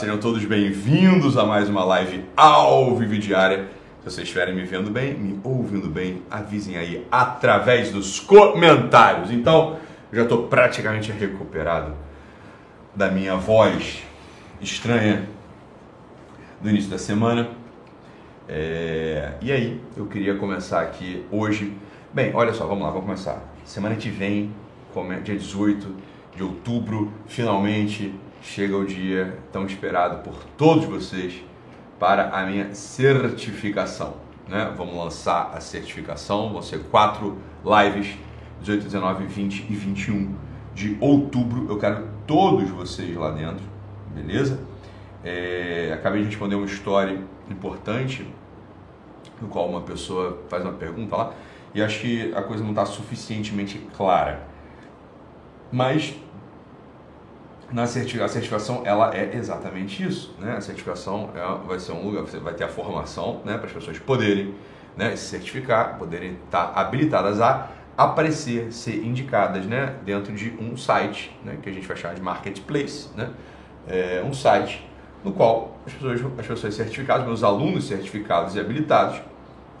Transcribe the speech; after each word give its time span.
sejam 0.00 0.16
todos 0.16 0.42
bem-vindos 0.46 1.36
a 1.36 1.44
mais 1.44 1.68
uma 1.68 1.84
live 1.84 2.24
ao 2.34 2.96
vivo 2.96 3.18
diária. 3.18 3.68
Se 3.98 4.04
vocês 4.04 4.26
estiverem 4.26 4.54
me 4.54 4.64
vendo 4.64 4.90
bem, 4.90 5.12
me 5.12 5.38
ouvindo 5.44 5.90
bem, 5.90 6.22
avisem 6.30 6.78
aí 6.78 7.06
através 7.12 7.92
dos 7.92 8.18
comentários. 8.18 9.30
Então, 9.30 9.76
já 10.10 10.22
estou 10.22 10.44
praticamente 10.44 11.12
recuperado 11.12 11.92
da 12.96 13.10
minha 13.10 13.36
voz 13.36 14.02
estranha 14.58 15.28
do 16.62 16.70
início 16.70 16.88
da 16.88 16.96
semana. 16.96 17.50
É... 18.48 19.34
E 19.42 19.52
aí, 19.52 19.78
eu 19.98 20.06
queria 20.06 20.34
começar 20.36 20.80
aqui 20.80 21.26
hoje. 21.30 21.76
Bem, 22.10 22.34
olha 22.34 22.54
só, 22.54 22.66
vamos 22.66 22.84
lá, 22.84 22.88
vamos 22.88 23.04
começar. 23.04 23.44
Semana 23.66 23.96
que 23.96 24.08
vem, 24.08 24.50
dia 25.22 25.36
18 25.36 25.94
de 26.34 26.42
outubro, 26.42 27.12
finalmente 27.26 28.14
chega 28.42 28.76
o 28.76 28.86
dia 28.86 29.38
tão 29.52 29.66
esperado 29.66 30.22
por 30.22 30.34
todos 30.56 30.84
vocês 30.84 31.42
para 31.98 32.30
a 32.30 32.46
minha 32.46 32.74
certificação. 32.74 34.14
Né? 34.48 34.72
Vamos 34.76 34.96
lançar 34.96 35.52
a 35.54 35.60
certificação, 35.60 36.52
vão 36.52 36.62
ser 36.62 36.80
quatro 36.84 37.38
lives, 37.64 38.16
18, 38.60 38.84
19, 38.84 39.26
20 39.26 39.66
e 39.68 39.74
21 39.74 40.34
de 40.74 40.96
outubro. 41.00 41.66
Eu 41.68 41.78
quero 41.78 42.08
todos 42.26 42.68
vocês 42.70 43.14
lá 43.16 43.30
dentro, 43.30 43.64
beleza? 44.14 44.60
É, 45.22 45.92
acabei 45.94 46.22
de 46.22 46.28
responder 46.28 46.54
uma 46.54 46.66
história 46.66 47.22
importante, 47.50 48.26
no 49.40 49.48
qual 49.48 49.68
uma 49.68 49.82
pessoa 49.82 50.42
faz 50.48 50.64
uma 50.64 50.72
pergunta 50.72 51.16
lá, 51.16 51.34
e 51.74 51.82
acho 51.82 52.00
que 52.00 52.32
a 52.34 52.42
coisa 52.42 52.62
não 52.62 52.70
está 52.70 52.86
suficientemente 52.86 53.78
clara. 53.96 54.48
Mas 55.70 56.14
na 57.72 57.86
certificação, 57.86 58.24
a 58.24 58.28
certificação 58.28 58.82
ela 58.84 59.14
é 59.14 59.36
exatamente 59.36 60.02
isso, 60.02 60.34
né? 60.38 60.56
A 60.56 60.60
certificação 60.60 61.30
é, 61.34 61.66
vai 61.66 61.78
ser 61.78 61.92
um 61.92 62.04
lugar, 62.04 62.22
você 62.22 62.38
vai 62.38 62.52
ter 62.54 62.64
a 62.64 62.68
formação, 62.68 63.40
né, 63.44 63.56
para 63.56 63.66
as 63.66 63.72
pessoas 63.72 63.98
poderem, 63.98 64.54
né, 64.96 65.14
se 65.14 65.26
certificar, 65.26 65.96
poderem 65.98 66.36
estar 66.44 66.72
habilitadas 66.74 67.40
a 67.40 67.68
aparecer, 67.96 68.72
ser 68.72 69.04
indicadas, 69.04 69.66
né, 69.66 69.94
dentro 70.04 70.32
de 70.32 70.50
um 70.60 70.76
site, 70.76 71.36
né, 71.44 71.58
que 71.62 71.68
a 71.68 71.72
gente 71.72 71.86
vai 71.86 71.96
chamar 71.96 72.14
de 72.14 72.22
marketplace, 72.22 73.08
né? 73.16 73.30
É 73.86 74.22
um 74.24 74.34
site 74.34 74.86
no 75.24 75.32
qual 75.32 75.78
as 75.86 75.92
pessoas, 75.92 76.20
as 76.38 76.46
pessoas 76.46 76.74
certificadas, 76.74 77.26
meus 77.26 77.42
alunos 77.42 77.86
certificados 77.86 78.54
e 78.54 78.60
habilitados, 78.60 79.20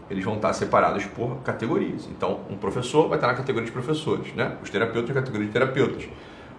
eles 0.08 0.24
vão 0.24 0.34
estar 0.34 0.52
separados 0.52 1.04
por 1.06 1.36
categorias. 1.44 2.08
Então, 2.10 2.40
um 2.50 2.56
professor 2.56 3.08
vai 3.08 3.16
estar 3.16 3.28
na 3.28 3.34
categoria 3.34 3.66
de 3.66 3.72
professores, 3.72 4.34
né? 4.34 4.56
Os 4.62 4.68
terapeutas 4.68 5.14
na 5.14 5.14
categoria 5.14 5.46
de 5.46 5.52
terapeutas 5.52 6.08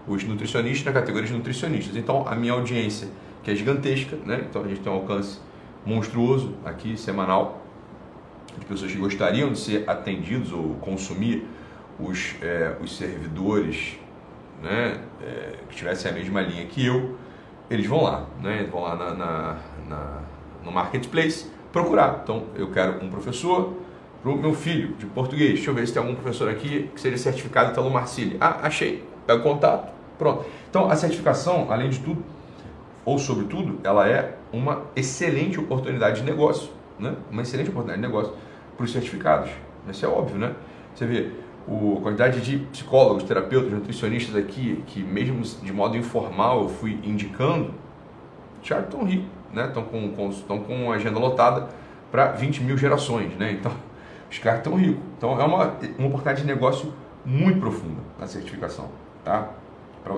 os 0.07 0.23
nutricionistas 0.23 0.85
na 0.85 0.91
categoria 0.91 1.27
de 1.27 1.33
nutricionistas. 1.33 1.95
Então, 1.95 2.27
a 2.27 2.35
minha 2.35 2.53
audiência, 2.53 3.07
que 3.43 3.51
é 3.51 3.55
gigantesca, 3.55 4.17
né? 4.25 4.45
então 4.49 4.63
a 4.63 4.67
gente 4.67 4.81
tem 4.81 4.91
um 4.91 4.95
alcance 4.95 5.39
monstruoso 5.85 6.55
aqui, 6.65 6.97
semanal, 6.97 7.61
de 8.57 8.65
pessoas 8.65 8.91
que 8.91 8.97
gostariam 8.97 9.51
de 9.51 9.59
ser 9.59 9.89
atendidos 9.89 10.51
ou 10.51 10.75
consumir 10.75 11.47
os, 11.99 12.35
é, 12.41 12.75
os 12.81 12.97
servidores 12.97 13.97
né? 14.61 15.01
É, 15.21 15.55
que 15.69 15.75
tivessem 15.75 16.11
a 16.11 16.13
mesma 16.13 16.41
linha 16.41 16.65
que 16.65 16.85
eu, 16.85 17.17
eles 17.69 17.87
vão 17.87 18.03
lá, 18.03 18.27
né? 18.41 18.67
vão 18.71 18.81
lá 18.81 18.95
na, 18.95 19.13
na, 19.13 19.57
na, 19.87 20.19
no 20.63 20.71
marketplace 20.71 21.47
procurar. 21.71 22.19
Então, 22.23 22.45
eu 22.55 22.69
quero 22.69 23.03
um 23.03 23.09
professor 23.09 23.75
para 24.21 24.31
o 24.31 24.37
meu 24.37 24.53
filho 24.53 24.93
de 24.99 25.05
português. 25.07 25.53
Deixa 25.53 25.71
eu 25.71 25.73
ver 25.73 25.87
se 25.87 25.93
tem 25.93 26.01
algum 26.01 26.13
professor 26.13 26.49
aqui 26.49 26.89
que 26.93 27.01
seja 27.01 27.17
certificado 27.17 27.73
pelo 27.73 27.89
Marcílio. 27.89 28.37
Ah, 28.39 28.59
achei 28.61 29.03
pega 29.25 29.39
o 29.39 29.43
contato, 29.43 29.91
pronto. 30.21 30.45
Então, 30.69 30.87
a 30.87 30.95
certificação, 30.95 31.71
além 31.71 31.89
de 31.89 31.97
tudo, 31.97 32.23
ou 33.03 33.17
sobretudo, 33.17 33.79
ela 33.83 34.07
é 34.07 34.35
uma 34.53 34.83
excelente 34.95 35.59
oportunidade 35.59 36.19
de 36.19 36.23
negócio, 36.23 36.69
né? 36.99 37.15
Uma 37.31 37.41
excelente 37.41 37.71
oportunidade 37.71 37.99
de 37.99 38.07
negócio 38.07 38.31
para 38.77 38.83
os 38.83 38.91
certificados. 38.91 39.49
Isso 39.89 40.05
é 40.05 40.07
óbvio, 40.07 40.37
né? 40.37 40.53
Você 40.93 41.07
vê 41.07 41.31
o, 41.67 41.97
a 41.97 42.01
quantidade 42.01 42.39
de 42.39 42.59
psicólogos, 42.67 43.23
terapeutas, 43.23 43.71
nutricionistas 43.71 44.35
aqui, 44.35 44.83
que 44.85 45.01
mesmo 45.01 45.41
de 45.41 45.73
modo 45.73 45.97
informal 45.97 46.61
eu 46.61 46.69
fui 46.69 46.99
indicando, 47.03 47.73
já 48.61 48.79
estão 48.79 49.03
ricos, 49.03 49.25
né? 49.51 49.65
Estão 49.65 49.83
com, 49.83 50.11
com, 50.11 50.29
estão 50.29 50.59
com 50.59 50.91
agenda 50.91 51.17
lotada 51.17 51.67
para 52.11 52.27
20 52.33 52.61
mil 52.61 52.77
gerações, 52.77 53.35
né? 53.37 53.53
Então, 53.53 53.71
os 54.29 54.37
caras 54.37 54.59
estão 54.59 54.75
ricos. 54.75 55.01
Então, 55.17 55.41
é 55.41 55.43
uma, 55.43 55.65
uma 55.97 56.07
oportunidade 56.09 56.41
de 56.41 56.47
negócio 56.47 56.93
muito 57.25 57.59
profunda 57.59 58.01
na 58.19 58.27
certificação 58.27 59.01
tá? 59.23 59.49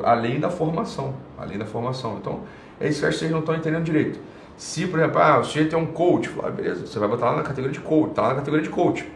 Além 0.03 0.39
da 0.39 0.49
formação, 0.49 1.13
além 1.38 1.57
da 1.57 1.66
formação. 1.66 2.17
Então, 2.19 2.41
é 2.79 2.88
isso 2.88 3.05
que 3.05 3.11
vocês 3.11 3.31
não 3.31 3.39
estão 3.39 3.55
entendendo 3.55 3.83
direito. 3.83 4.19
Se, 4.55 4.85
por 4.88 4.99
exemplo, 4.99 5.19
ah, 5.19 5.39
o 5.39 5.44
sujeito 5.44 5.75
é 5.75 5.77
um 5.77 5.85
coach, 5.85 6.29
fala, 6.29 6.47
ah, 6.47 6.51
beleza, 6.51 6.85
você 6.85 6.99
vai 6.99 7.07
botar 7.07 7.31
lá 7.31 7.38
na 7.38 7.44
categoria 7.44 7.73
de 7.73 7.79
coach, 7.79 8.13
tá 8.13 8.21
lá 8.21 8.29
na 8.29 8.35
categoria 8.35 8.63
de 8.63 8.69
coach. 8.69 9.07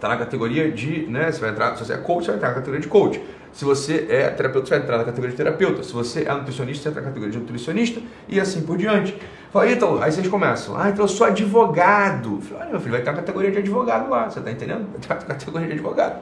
Tá 0.00 0.08
na 0.08 0.16
categoria 0.16 0.70
de, 0.70 1.06
né, 1.06 1.30
você 1.30 1.40
vai 1.40 1.50
entrar, 1.50 1.76
se 1.76 1.84
você 1.84 1.92
é 1.92 1.96
coach, 1.96 2.24
você 2.24 2.30
vai 2.32 2.36
entrar 2.36 2.48
na 2.48 2.54
categoria 2.54 2.80
de 2.80 2.88
coach. 2.88 3.22
Se 3.52 3.64
você 3.64 4.06
é 4.08 4.28
terapeuta, 4.30 4.66
você 4.66 4.74
vai 4.74 4.82
entrar 4.82 4.98
na 4.98 5.04
categoria 5.04 5.30
de 5.30 5.36
terapeuta. 5.36 5.82
Se 5.82 5.92
você 5.92 6.22
é 6.22 6.32
nutricionista, 6.32 6.84
você 6.84 6.88
entra 6.88 7.02
na 7.02 7.08
categoria 7.08 7.32
de 7.32 7.38
nutricionista 7.38 8.00
e 8.28 8.40
assim 8.40 8.62
por 8.62 8.78
diante. 8.78 9.16
Fala, 9.52 9.70
então, 9.70 10.02
aí 10.02 10.10
vocês 10.10 10.26
começam, 10.26 10.76
ah, 10.76 10.88
então 10.88 11.04
eu 11.04 11.08
sou 11.08 11.26
advogado. 11.26 12.40
Fala, 12.40 12.66
meu 12.66 12.80
filho, 12.80 12.92
vai 12.92 13.00
estar 13.00 13.12
na 13.12 13.18
categoria 13.18 13.50
de 13.50 13.58
advogado 13.58 14.08
lá, 14.08 14.30
você 14.30 14.40
tá 14.40 14.50
entendendo? 14.50 14.88
Vai 14.90 15.00
estar 15.00 15.14
na 15.16 15.20
categoria 15.20 15.66
de 15.66 15.74
advogado. 15.74 16.20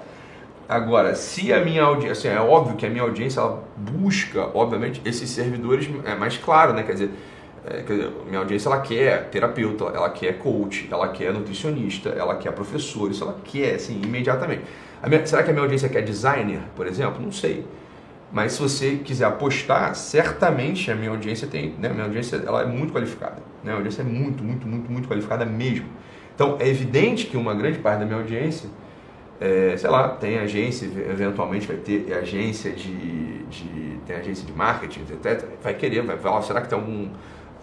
Agora, 0.70 1.16
se 1.16 1.52
a 1.52 1.64
minha 1.64 1.82
audiência, 1.82 2.30
assim, 2.30 2.38
é 2.38 2.40
óbvio 2.40 2.76
que 2.76 2.86
a 2.86 2.88
minha 2.88 3.02
audiência 3.02 3.40
ela 3.40 3.60
busca, 3.76 4.50
obviamente, 4.54 5.02
esses 5.04 5.28
servidores, 5.28 5.90
é 6.04 6.14
mais 6.14 6.36
claro, 6.36 6.72
né? 6.72 6.84
Quer 6.84 6.92
dizer, 6.92 7.10
é, 7.66 7.82
quer 7.82 7.92
dizer, 7.92 8.12
minha 8.28 8.38
audiência 8.38 8.68
ela 8.68 8.80
quer 8.80 9.28
terapeuta, 9.30 9.86
ela 9.86 10.08
quer 10.10 10.38
coach, 10.38 10.86
ela 10.88 11.08
quer 11.08 11.32
nutricionista, 11.32 12.10
ela 12.10 12.36
quer 12.36 12.52
professor, 12.52 13.10
isso 13.10 13.24
ela 13.24 13.36
quer, 13.42 13.74
assim, 13.74 14.00
imediatamente. 14.00 14.62
Minha, 15.08 15.26
será 15.26 15.42
que 15.42 15.50
a 15.50 15.52
minha 15.52 15.64
audiência 15.64 15.88
quer 15.88 16.02
designer, 16.02 16.60
por 16.76 16.86
exemplo? 16.86 17.20
Não 17.20 17.32
sei. 17.32 17.66
Mas 18.30 18.52
se 18.52 18.62
você 18.62 18.94
quiser 19.04 19.24
apostar, 19.24 19.96
certamente 19.96 20.88
a 20.88 20.94
minha 20.94 21.10
audiência 21.10 21.48
tem, 21.48 21.74
né? 21.80 21.88
Minha 21.88 22.04
audiência 22.04 22.36
ela 22.46 22.62
é 22.62 22.66
muito 22.66 22.92
qualificada, 22.92 23.42
né? 23.64 23.72
A 23.72 23.74
audiência 23.74 24.02
é 24.02 24.04
muito, 24.04 24.44
muito, 24.44 24.68
muito, 24.68 24.88
muito 24.88 25.08
qualificada 25.08 25.44
mesmo. 25.44 25.86
Então, 26.32 26.58
é 26.60 26.68
evidente 26.68 27.26
que 27.26 27.36
uma 27.36 27.54
grande 27.54 27.80
parte 27.80 27.98
da 27.98 28.06
minha 28.06 28.18
audiência 28.18 28.70
é, 29.40 29.74
sei 29.76 29.88
lá, 29.88 30.08
tem 30.10 30.38
agência, 30.38 30.84
eventualmente 30.84 31.66
vai 31.66 31.76
ter 31.76 32.12
agência 32.12 32.70
de, 32.72 33.38
de 33.44 33.98
tem 34.06 34.16
agência 34.16 34.44
de 34.44 34.52
marketing, 34.52 35.00
etc. 35.12 35.44
Vai 35.62 35.74
querer, 35.74 36.02
vai 36.02 36.18
falar, 36.18 36.42
será 36.42 36.60
que 36.60 36.68
tem 36.68 36.78
algum, 36.78 37.08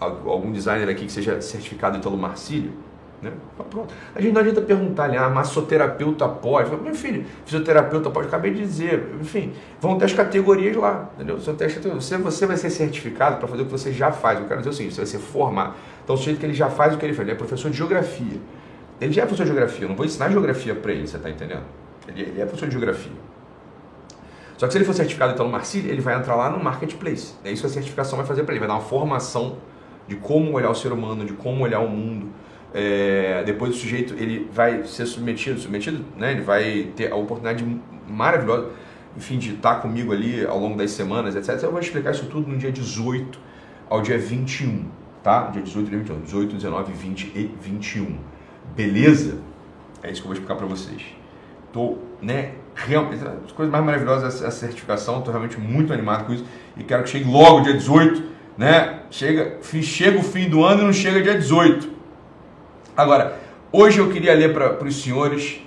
algum 0.00 0.50
designer 0.50 0.88
aqui 0.88 1.06
que 1.06 1.12
seja 1.12 1.40
certificado 1.40 2.00
pelo 2.00 2.16
Marcílio? 2.16 2.72
Né? 3.20 3.32
Pronto. 3.70 3.92
A 4.14 4.20
gente 4.20 4.32
não 4.32 4.40
adianta 4.40 4.60
perguntar 4.60 5.04
ali, 5.04 5.16
ah, 5.16 5.28
massoterapeuta 5.28 6.28
pode. 6.28 6.74
Meu 6.76 6.94
filho, 6.94 7.24
fisioterapeuta 7.44 8.10
pode, 8.10 8.28
acabei 8.28 8.52
de 8.52 8.60
dizer. 8.60 9.14
Enfim, 9.20 9.52
vão 9.80 9.98
ter 9.98 10.04
as 10.04 10.12
categorias 10.12 10.76
lá, 10.76 11.10
entendeu? 11.14 11.38
Você, 11.38 12.16
você 12.16 12.46
vai 12.46 12.56
ser 12.56 12.70
certificado 12.70 13.38
para 13.38 13.48
fazer 13.48 13.62
o 13.62 13.64
que 13.66 13.72
você 13.72 13.92
já 13.92 14.12
faz. 14.12 14.38
Eu 14.38 14.46
quero 14.46 14.60
dizer 14.60 14.70
o 14.70 14.72
seguinte, 14.72 14.94
você 14.94 15.00
vai 15.00 15.06
ser 15.06 15.18
formado. 15.18 15.74
Então, 16.04 16.14
o 16.14 16.18
sujeito 16.18 16.38
que 16.38 16.46
ele 16.46 16.54
já 16.54 16.70
faz 16.70 16.94
o 16.94 16.98
que 16.98 17.04
ele 17.04 17.12
faz, 17.12 17.26
ele 17.26 17.34
é 17.34 17.38
professor 17.38 17.70
de 17.70 17.76
geografia. 17.76 18.40
Ele 19.00 19.12
já 19.12 19.22
é 19.22 19.26
professor 19.26 19.44
de 19.44 19.50
geografia, 19.50 19.84
eu 19.84 19.88
não 19.88 19.96
vou 19.96 20.04
ensinar 20.04 20.28
geografia 20.30 20.74
para 20.74 20.92
ele, 20.92 21.06
você 21.06 21.16
está 21.16 21.30
entendendo? 21.30 21.62
Ele, 22.08 22.22
ele, 22.22 22.40
é 22.40 22.44
professor 22.44 22.66
de 22.66 22.72
geografia. 22.72 23.12
Só 24.56 24.66
que 24.66 24.72
se 24.72 24.78
ele 24.78 24.84
for 24.84 24.94
certificado 24.94 25.34
pelo 25.34 25.48
Marcílio, 25.48 25.90
ele 25.90 26.00
vai 26.00 26.16
entrar 26.16 26.34
lá 26.34 26.50
no 26.50 26.62
marketplace. 26.62 27.34
É 27.44 27.52
isso 27.52 27.62
que 27.62 27.68
a 27.68 27.70
certificação 27.70 28.16
vai 28.16 28.26
fazer 28.26 28.42
para 28.42 28.54
ele, 28.54 28.58
vai 28.58 28.68
dar 28.68 28.74
uma 28.74 28.82
formação 28.82 29.58
de 30.08 30.16
como 30.16 30.52
olhar 30.52 30.70
o 30.70 30.74
ser 30.74 30.90
humano, 30.90 31.24
de 31.24 31.34
como 31.34 31.62
olhar 31.62 31.78
o 31.80 31.88
mundo. 31.88 32.28
É, 32.74 33.42
depois 33.44 33.76
o 33.76 33.78
sujeito 33.78 34.14
ele 34.14 34.48
vai 34.52 34.84
ser 34.84 35.06
submetido, 35.06 35.60
submetido, 35.60 36.04
né? 36.16 36.32
Ele 36.32 36.40
vai 36.40 36.90
ter 36.96 37.12
a 37.12 37.14
oportunidade 37.14 37.64
maravilhosa, 38.08 38.70
enfim, 39.16 39.38
de 39.38 39.54
estar 39.54 39.76
comigo 39.76 40.12
ali 40.12 40.44
ao 40.44 40.58
longo 40.58 40.76
das 40.76 40.90
semanas, 40.90 41.36
etc. 41.36 41.62
Eu 41.62 41.70
vou 41.70 41.80
explicar 41.80 42.10
isso 42.10 42.26
tudo 42.26 42.50
no 42.50 42.58
dia 42.58 42.72
18 42.72 43.38
ao 43.88 44.02
dia 44.02 44.18
21, 44.18 44.86
tá? 45.22 45.48
Dia 45.50 45.62
18 45.62 45.86
e 45.86 45.96
21, 45.96 46.20
18, 46.20 46.56
19, 46.56 46.92
20 46.92 47.32
e 47.34 47.54
21. 47.60 48.18
Beleza? 48.74 49.38
É 50.02 50.10
isso 50.10 50.20
que 50.20 50.26
eu 50.26 50.28
vou 50.28 50.32
explicar 50.34 50.54
para 50.54 50.66
vocês. 50.66 51.02
Tô, 51.72 51.98
né, 52.22 52.52
realmente, 52.74 53.22
as 53.44 53.52
coisas 53.52 53.70
mais 53.70 53.84
maravilhosas 53.84 54.42
a 54.42 54.50
certificação, 54.50 55.20
tô 55.20 55.30
realmente 55.30 55.58
muito 55.58 55.92
animado 55.92 56.26
com 56.26 56.32
isso 56.32 56.44
e 56.76 56.84
quero 56.84 57.02
que 57.02 57.10
chegue 57.10 57.28
logo 57.28 57.60
dia 57.60 57.74
18, 57.74 58.22
né? 58.56 59.00
Chega, 59.10 59.58
chega 59.82 60.18
o 60.18 60.22
fim 60.22 60.48
do 60.48 60.64
ano 60.64 60.82
e 60.82 60.84
não 60.86 60.92
chega 60.92 61.20
dia 61.20 61.34
18. 61.34 61.90
Agora, 62.96 63.38
hoje 63.72 63.98
eu 63.98 64.10
queria 64.10 64.34
ler 64.34 64.52
para 64.52 64.84
os 64.84 65.02
senhores 65.02 65.60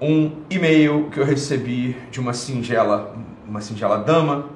um 0.00 0.42
e-mail 0.48 1.08
que 1.10 1.18
eu 1.18 1.24
recebi 1.24 1.96
de 2.10 2.20
uma 2.20 2.32
singela, 2.32 3.16
uma 3.46 3.60
singela 3.60 3.98
dama. 3.98 4.46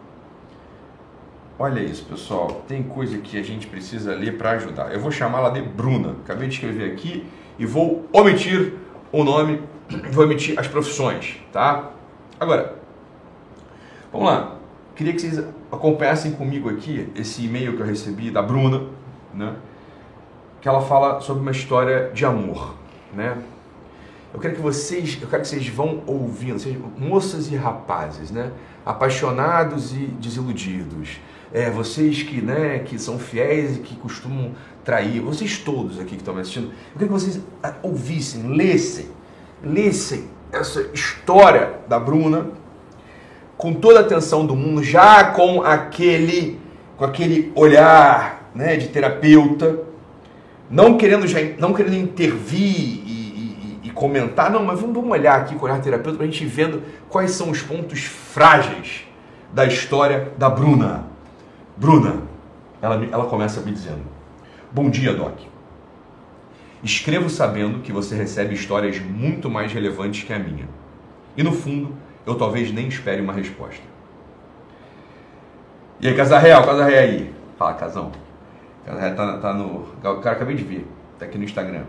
Olha 1.58 1.80
isso, 1.80 2.04
pessoal. 2.04 2.64
Tem 2.66 2.82
coisa 2.82 3.18
que 3.18 3.38
a 3.38 3.42
gente 3.42 3.66
precisa 3.66 4.14
ler 4.14 4.36
para 4.36 4.52
ajudar. 4.52 4.92
Eu 4.92 5.00
vou 5.00 5.10
chamá-la 5.10 5.50
de 5.50 5.62
Bruna. 5.62 6.16
Acabei 6.24 6.48
de 6.48 6.54
escrever 6.54 6.90
aqui 6.92 7.24
e 7.58 7.66
vou 7.66 8.08
omitir 8.12 8.74
o 9.10 9.22
nome, 9.24 9.62
vou 10.10 10.24
omitir 10.24 10.58
as 10.58 10.66
profissões, 10.66 11.38
tá? 11.52 11.90
Agora, 12.38 12.74
vamos 14.12 14.26
lá. 14.26 14.56
queria 14.94 15.12
que 15.12 15.20
vocês 15.20 15.44
acompanhassem 15.70 16.32
comigo 16.32 16.68
aqui 16.68 17.08
esse 17.14 17.44
e-mail 17.44 17.76
que 17.76 17.82
eu 17.82 17.86
recebi 17.86 18.30
da 18.30 18.42
Bruna, 18.42 18.82
né? 19.34 19.54
Que 20.60 20.68
ela 20.68 20.80
fala 20.82 21.20
sobre 21.20 21.42
uma 21.42 21.50
história 21.50 22.10
de 22.12 22.24
amor, 22.24 22.74
né? 23.12 23.36
Eu 24.32 24.40
quero 24.40 24.54
que 24.54 24.60
vocês, 24.60 25.18
eu 25.20 25.28
quero 25.28 25.42
que 25.42 25.48
vocês 25.48 25.68
vão 25.68 26.02
ouvindo, 26.06 26.58
vocês, 26.58 26.76
moças 26.96 27.52
e 27.52 27.56
rapazes, 27.56 28.30
né? 28.30 28.50
Apaixonados 28.84 29.92
e 29.92 30.06
desiludidos. 30.06 31.20
É, 31.52 31.70
vocês 31.70 32.22
que, 32.22 32.40
né, 32.40 32.78
que 32.80 32.98
são 32.98 33.18
fiéis 33.18 33.76
e 33.76 33.80
que 33.80 33.94
costumam 33.96 34.52
trair, 34.84 35.20
vocês 35.20 35.58
todos 35.58 36.00
aqui 36.00 36.10
que 36.10 36.16
estão 36.16 36.34
me 36.34 36.40
assistindo, 36.40 36.66
eu 36.66 36.98
quero 36.98 37.06
que 37.06 37.12
vocês 37.12 37.40
ah, 37.62 37.74
ouvissem, 37.82 38.48
lessem, 38.48 39.08
lessem 39.62 40.24
essa 40.50 40.80
história 40.94 41.80
da 41.88 41.98
Bruna, 41.98 42.48
com 43.56 43.74
toda 43.74 44.00
a 44.00 44.02
atenção 44.02 44.46
do 44.46 44.56
mundo, 44.56 44.82
já 44.82 45.24
com 45.24 45.62
aquele, 45.62 46.58
com 46.96 47.04
aquele 47.04 47.52
olhar 47.54 48.50
né, 48.54 48.76
de 48.76 48.88
terapeuta, 48.88 49.80
não 50.70 50.96
querendo, 50.96 51.26
já, 51.26 51.38
não 51.58 51.72
querendo 51.74 51.96
intervir 51.96 53.02
comentar, 54.02 54.50
não, 54.50 54.64
mas 54.64 54.80
vamos, 54.80 55.10
olhar 55.10 55.38
aqui 55.38 55.54
com 55.54 55.64
o 55.64 55.68
olhar 55.68 55.80
terapeuta 55.80 56.16
para 56.16 56.26
a 56.26 56.28
gente 56.28 56.44
vendo 56.44 56.82
quais 57.08 57.30
são 57.32 57.50
os 57.50 57.62
pontos 57.62 58.00
frágeis 58.00 59.04
da 59.52 59.64
história 59.64 60.32
da 60.36 60.50
Bruna. 60.50 61.11
Bruna, 61.76 62.22
ela, 62.80 63.04
ela 63.10 63.26
começa 63.26 63.60
me 63.60 63.72
dizendo: 63.72 64.02
Bom 64.70 64.90
dia, 64.90 65.14
Doc. 65.14 65.38
Escrevo 66.82 67.30
sabendo 67.30 67.80
que 67.80 67.92
você 67.92 68.16
recebe 68.16 68.54
histórias 68.54 68.98
muito 68.98 69.48
mais 69.48 69.72
relevantes 69.72 70.24
que 70.24 70.32
a 70.32 70.38
minha. 70.38 70.68
E 71.36 71.42
no 71.42 71.52
fundo, 71.52 71.94
eu 72.26 72.34
talvez 72.34 72.72
nem 72.72 72.88
espere 72.88 73.22
uma 73.22 73.32
resposta. 73.32 73.82
E 76.00 76.08
aí, 76.08 76.16
Casa 76.16 76.38
Real, 76.38 76.64
Casa 76.64 76.84
Real 76.84 77.02
aí. 77.04 77.34
Fala, 77.56 77.74
Casão. 77.74 78.10
Casa 78.84 79.00
Real 79.00 79.14
tá, 79.14 79.38
tá 79.38 79.54
no. 79.54 79.86
Cara 80.20 80.36
acabei 80.36 80.56
de 80.56 80.64
ver, 80.64 80.86
tá 81.18 81.24
aqui 81.24 81.38
no 81.38 81.44
Instagram. 81.44 81.84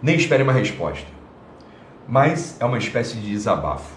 Nem 0.00 0.14
espere 0.16 0.42
uma 0.42 0.52
resposta. 0.52 1.08
Mas 2.06 2.56
é 2.60 2.64
uma 2.64 2.78
espécie 2.78 3.16
de 3.16 3.30
desabafo. 3.30 3.96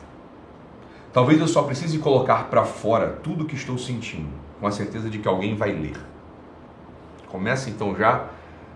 Talvez 1.13 1.39
eu 1.39 1.47
só 1.47 1.63
precise 1.63 1.99
colocar 1.99 2.49
para 2.49 2.63
fora 2.63 3.19
tudo 3.23 3.43
o 3.43 3.47
que 3.47 3.55
estou 3.55 3.77
sentindo, 3.77 4.29
com 4.59 4.67
a 4.67 4.71
certeza 4.71 5.09
de 5.09 5.19
que 5.19 5.27
alguém 5.27 5.55
vai 5.55 5.71
ler. 5.71 5.97
Começa 7.27 7.69
então 7.69 7.95
já 7.95 8.27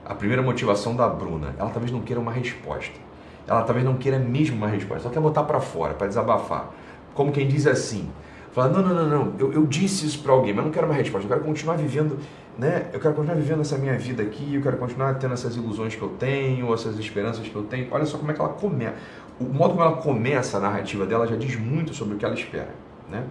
a 0.05 0.13
primeira 0.13 0.41
motivação 0.41 0.95
da 0.95 1.07
Bruna. 1.07 1.55
Ela 1.57 1.69
talvez 1.69 1.91
não 1.91 2.01
queira 2.01 2.19
uma 2.19 2.31
resposta 2.31 2.99
ela 3.47 3.63
talvez 3.63 3.85
não 3.85 3.95
queira 3.95 4.19
mesmo 4.19 4.55
uma 4.55 4.67
resposta, 4.67 5.03
só 5.03 5.09
quer 5.09 5.19
botar 5.19 5.43
para 5.43 5.59
fora, 5.59 5.93
para 5.93 6.07
desabafar. 6.07 6.69
Como 7.13 7.31
quem 7.31 7.47
diz 7.47 7.67
assim, 7.67 8.09
fala, 8.51 8.69
não, 8.69 8.81
não, 8.81 8.93
não, 8.93 9.09
não, 9.09 9.33
eu, 9.37 9.51
eu 9.53 9.65
disse 9.65 10.05
isso 10.05 10.21
para 10.23 10.31
alguém, 10.31 10.53
mas 10.53 10.63
não 10.63 10.71
quero 10.71 10.85
uma 10.85 10.95
resposta, 10.95 11.25
eu 11.25 11.29
quero 11.29 11.43
continuar 11.43 11.75
vivendo, 11.75 12.17
né? 12.57 12.87
Eu 12.93 12.99
quero 12.99 13.13
continuar 13.13 13.35
vivendo 13.35 13.61
essa 13.61 13.77
minha 13.77 13.97
vida 13.97 14.23
aqui, 14.23 14.55
eu 14.55 14.61
quero 14.61 14.77
continuar 14.77 15.15
tendo 15.15 15.33
essas 15.33 15.55
ilusões 15.55 15.95
que 15.95 16.01
eu 16.01 16.09
tenho, 16.09 16.73
essas 16.73 16.97
esperanças 16.97 17.47
que 17.47 17.55
eu 17.55 17.63
tenho. 17.63 17.87
Olha 17.91 18.05
só 18.05 18.17
como 18.17 18.31
é 18.31 18.33
que 18.33 18.39
ela 18.39 18.51
começa. 18.51 18.95
O 19.39 19.45
modo 19.45 19.71
como 19.71 19.81
ela 19.81 19.97
começa 19.97 20.57
a 20.57 20.59
narrativa 20.59 21.05
dela 21.05 21.27
já 21.27 21.35
diz 21.35 21.55
muito 21.57 21.93
sobre 21.93 22.15
o 22.15 22.17
que 22.17 22.23
ela 22.23 22.35
espera, 22.35 22.69
né? 23.09 23.23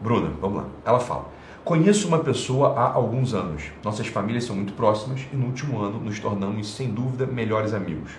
Bruna, 0.00 0.30
vamos 0.40 0.58
lá. 0.58 0.66
Ela 0.84 1.00
fala: 1.00 1.26
Conheço 1.68 2.08
uma 2.08 2.20
pessoa 2.20 2.72
há 2.78 2.94
alguns 2.94 3.34
anos. 3.34 3.64
Nossas 3.84 4.06
famílias 4.06 4.44
são 4.44 4.56
muito 4.56 4.72
próximas 4.72 5.20
e 5.30 5.36
no 5.36 5.48
último 5.48 5.78
ano 5.78 6.00
nos 6.00 6.18
tornamos, 6.18 6.74
sem 6.74 6.88
dúvida, 6.88 7.26
melhores 7.26 7.74
amigos. 7.74 8.12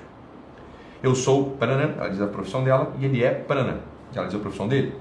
Eu 1.02 1.16
sou 1.16 1.58
Paranã, 1.58 1.96
ela 1.98 2.10
diz 2.10 2.22
a 2.22 2.28
profissão 2.28 2.64
dela, 2.64 2.94
e 3.00 3.06
ele 3.06 3.24
é 3.24 3.32
Paranã, 3.34 3.80
ela 4.14 4.28
diz 4.28 4.36
a 4.36 4.38
profissão 4.38 4.68
dele. 4.68 4.94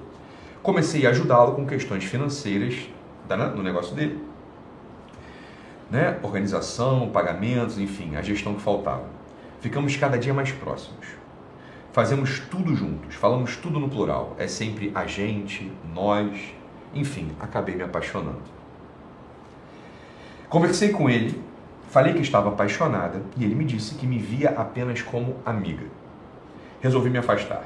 Comecei 0.62 1.06
a 1.06 1.10
ajudá-lo 1.10 1.56
com 1.56 1.66
questões 1.66 2.04
financeiras 2.04 2.88
no 3.54 3.62
negócio 3.62 3.94
dele. 3.94 4.18
Né? 5.90 6.18
Organização, 6.22 7.10
pagamentos, 7.10 7.78
enfim, 7.78 8.16
a 8.16 8.22
gestão 8.22 8.54
que 8.54 8.62
faltava. 8.62 9.04
Ficamos 9.60 9.94
cada 9.94 10.16
dia 10.16 10.32
mais 10.32 10.52
próximos. 10.52 11.06
Fazemos 11.92 12.40
tudo 12.50 12.74
juntos, 12.74 13.14
falamos 13.14 13.56
tudo 13.56 13.78
no 13.78 13.90
plural. 13.90 14.34
É 14.38 14.46
sempre 14.46 14.90
a 14.94 15.04
gente, 15.04 15.70
nós, 15.94 16.56
enfim, 16.94 17.30
acabei 17.40 17.74
me 17.74 17.82
apaixonando. 17.82 18.42
Conversei 20.48 20.90
com 20.90 21.08
ele 21.08 21.48
Falei 21.88 22.12
que 22.12 22.20
estava 22.20 22.50
apaixonada 22.50 23.22
e 23.36 23.44
ele 23.44 23.54
me 23.54 23.64
disse 23.64 23.94
que 23.94 24.06
me 24.06 24.18
via 24.18 24.50
apenas 24.50 25.00
como 25.00 25.36
amiga. 25.44 25.86
Resolvi 26.80 27.08
me 27.08 27.16
afastar. 27.16 27.64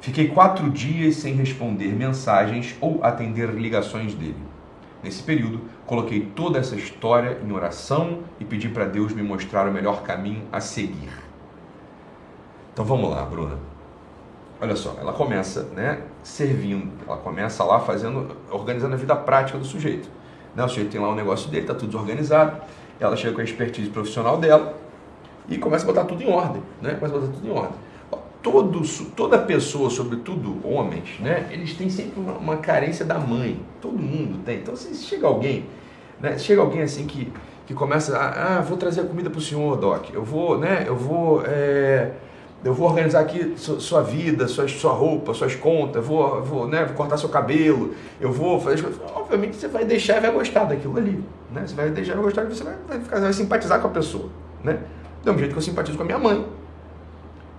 Fiquei 0.00 0.28
quatro 0.28 0.70
dias 0.70 1.16
sem 1.16 1.34
responder 1.34 1.88
mensagens 1.88 2.76
ou 2.80 3.02
atender 3.02 3.50
ligações 3.50 4.14
dele. 4.14 4.38
Nesse 5.02 5.20
período, 5.20 5.62
coloquei 5.84 6.20
toda 6.20 6.60
essa 6.60 6.76
história 6.76 7.40
em 7.44 7.50
oração 7.50 8.20
e 8.38 8.44
pedi 8.44 8.68
para 8.68 8.84
Deus 8.84 9.12
me 9.12 9.22
mostrar 9.22 9.68
o 9.68 9.72
melhor 9.72 10.04
caminho 10.04 10.44
a 10.52 10.60
seguir. 10.60 11.10
Então 12.72 12.84
vamos 12.84 13.10
lá, 13.10 13.24
Bruna. 13.24 13.75
Olha 14.58 14.74
só, 14.74 14.96
ela 14.98 15.12
começa, 15.12 15.64
né, 15.74 16.00
servindo, 16.22 16.90
ela 17.06 17.18
começa 17.18 17.62
lá 17.62 17.78
fazendo, 17.78 18.34
organizando 18.50 18.94
a 18.94 18.96
vida 18.96 19.14
prática 19.14 19.58
do 19.58 19.66
sujeito. 19.66 20.08
Né? 20.54 20.64
O 20.64 20.68
sujeito 20.68 20.90
tem 20.90 21.00
lá 21.00 21.08
o 21.08 21.12
um 21.12 21.14
negócio 21.14 21.50
dele, 21.50 21.64
está 21.64 21.74
tudo 21.74 21.88
desorganizado. 21.88 22.62
Ela 22.98 23.14
chega 23.16 23.34
com 23.34 23.42
a 23.42 23.44
expertise 23.44 23.90
profissional 23.90 24.38
dela 24.38 24.74
e 25.46 25.58
começa 25.58 25.84
a 25.84 25.86
botar 25.86 26.04
tudo 26.04 26.22
em 26.22 26.30
ordem. 26.30 26.62
Né? 26.80 26.94
Começa 26.94 27.16
a 27.16 27.20
botar 27.20 27.32
tudo 27.34 27.46
em 27.46 27.50
ordem. 27.50 27.86
Todos, 28.42 29.02
toda 29.14 29.38
pessoa, 29.38 29.90
sobretudo 29.90 30.60
homens, 30.66 31.18
né? 31.18 31.48
eles 31.50 31.74
têm 31.74 31.90
sempre 31.90 32.18
uma, 32.18 32.32
uma 32.34 32.56
carência 32.56 33.04
da 33.04 33.18
mãe. 33.18 33.60
Todo 33.82 33.98
mundo 33.98 34.42
tem. 34.42 34.58
Então, 34.58 34.74
se 34.74 34.94
chega 34.94 35.26
alguém, 35.26 35.66
né? 36.18 36.38
chega 36.38 36.62
alguém 36.62 36.80
assim 36.80 37.06
que, 37.06 37.30
que 37.66 37.74
começa, 37.74 38.16
ah, 38.16 38.62
vou 38.62 38.78
trazer 38.78 39.02
a 39.02 39.04
comida 39.04 39.28
para 39.28 39.38
o 39.38 39.42
senhor, 39.42 39.76
Doc. 39.76 40.14
Eu 40.14 40.24
vou, 40.24 40.56
né? 40.56 40.84
Eu 40.86 40.96
vou. 40.96 41.42
É 41.44 42.12
eu 42.64 42.74
vou 42.74 42.88
organizar 42.88 43.20
aqui 43.20 43.54
sua 43.56 44.02
vida, 44.02 44.48
sua, 44.48 44.66
sua 44.66 44.92
roupa, 44.92 45.32
suas 45.34 45.54
contas, 45.54 46.04
vou, 46.04 46.42
vou, 46.42 46.66
né, 46.66 46.84
vou 46.84 46.94
cortar 46.94 47.16
seu 47.16 47.28
cabelo, 47.28 47.94
eu 48.20 48.32
vou 48.32 48.60
fazer 48.60 48.76
as 48.76 48.80
coisas. 48.80 49.00
Obviamente 49.14 49.56
você 49.56 49.68
vai 49.68 49.84
deixar 49.84 50.16
e 50.16 50.20
vai 50.20 50.32
gostar 50.32 50.64
daquilo 50.64 50.96
ali. 50.96 51.22
Né? 51.52 51.64
Você 51.66 51.74
vai 51.74 51.90
deixar 51.90 52.12
e 52.12 52.14
vai 52.16 52.24
gostar 52.24 52.44
e 52.44 52.46
você 52.46 52.64
vai, 52.64 52.74
vai, 52.88 53.00
ficar, 53.00 53.20
vai 53.20 53.32
simpatizar 53.32 53.80
com 53.80 53.88
a 53.88 53.90
pessoa. 53.90 54.28
Né? 54.64 54.80
Do 55.22 55.26
mesmo 55.26 55.38
jeito 55.38 55.52
que 55.52 55.58
eu 55.58 55.62
simpatizo 55.62 55.96
com 55.96 56.02
a 56.02 56.06
minha 56.06 56.18
mãe. 56.18 56.44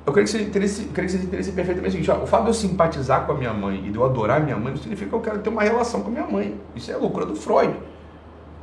Eu 0.06 0.14
queria 0.14 0.24
que 0.24 0.32
você 0.32 0.42
entendesse, 0.42 0.86
queria 0.86 1.06
que 1.06 1.12
você 1.12 1.18
entendesse 1.18 1.52
perfeitamente 1.52 1.90
o 1.90 1.92
seguinte: 1.92 2.12
ó, 2.12 2.24
o 2.24 2.28
fato 2.28 2.44
de 2.44 2.50
eu 2.50 2.54
simpatizar 2.54 3.26
com 3.26 3.34
a 3.34 3.36
minha 3.36 3.54
mãe 3.54 3.86
e 3.86 3.92
de 3.92 3.98
eu 3.98 4.06
adorar 4.06 4.42
minha 4.42 4.56
mãe 4.56 4.72
não 4.72 4.78
significa 4.78 5.10
que 5.10 5.16
eu 5.16 5.20
quero 5.20 5.40
ter 5.40 5.50
uma 5.50 5.64
relação 5.64 6.02
com 6.02 6.08
a 6.08 6.12
minha 6.12 6.26
mãe. 6.26 6.60
Isso 6.76 6.90
é 6.92 6.94
a 6.94 6.98
loucura 6.98 7.26
do 7.26 7.36
Freud. 7.36 7.74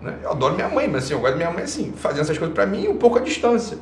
Né? 0.00 0.18
Eu 0.22 0.30
adoro 0.30 0.54
minha 0.54 0.68
mãe, 0.68 0.88
mas 0.88 1.04
assim, 1.04 1.14
eu 1.14 1.20
gosto 1.20 1.32
da 1.32 1.36
minha 1.36 1.50
mãe 1.50 1.64
assim, 1.64 1.92
fazendo 1.92 2.22
essas 2.22 2.38
coisas 2.38 2.54
para 2.54 2.66
mim 2.66 2.88
um 2.88 2.96
pouco 2.96 3.18
à 3.18 3.20
distância. 3.20 3.78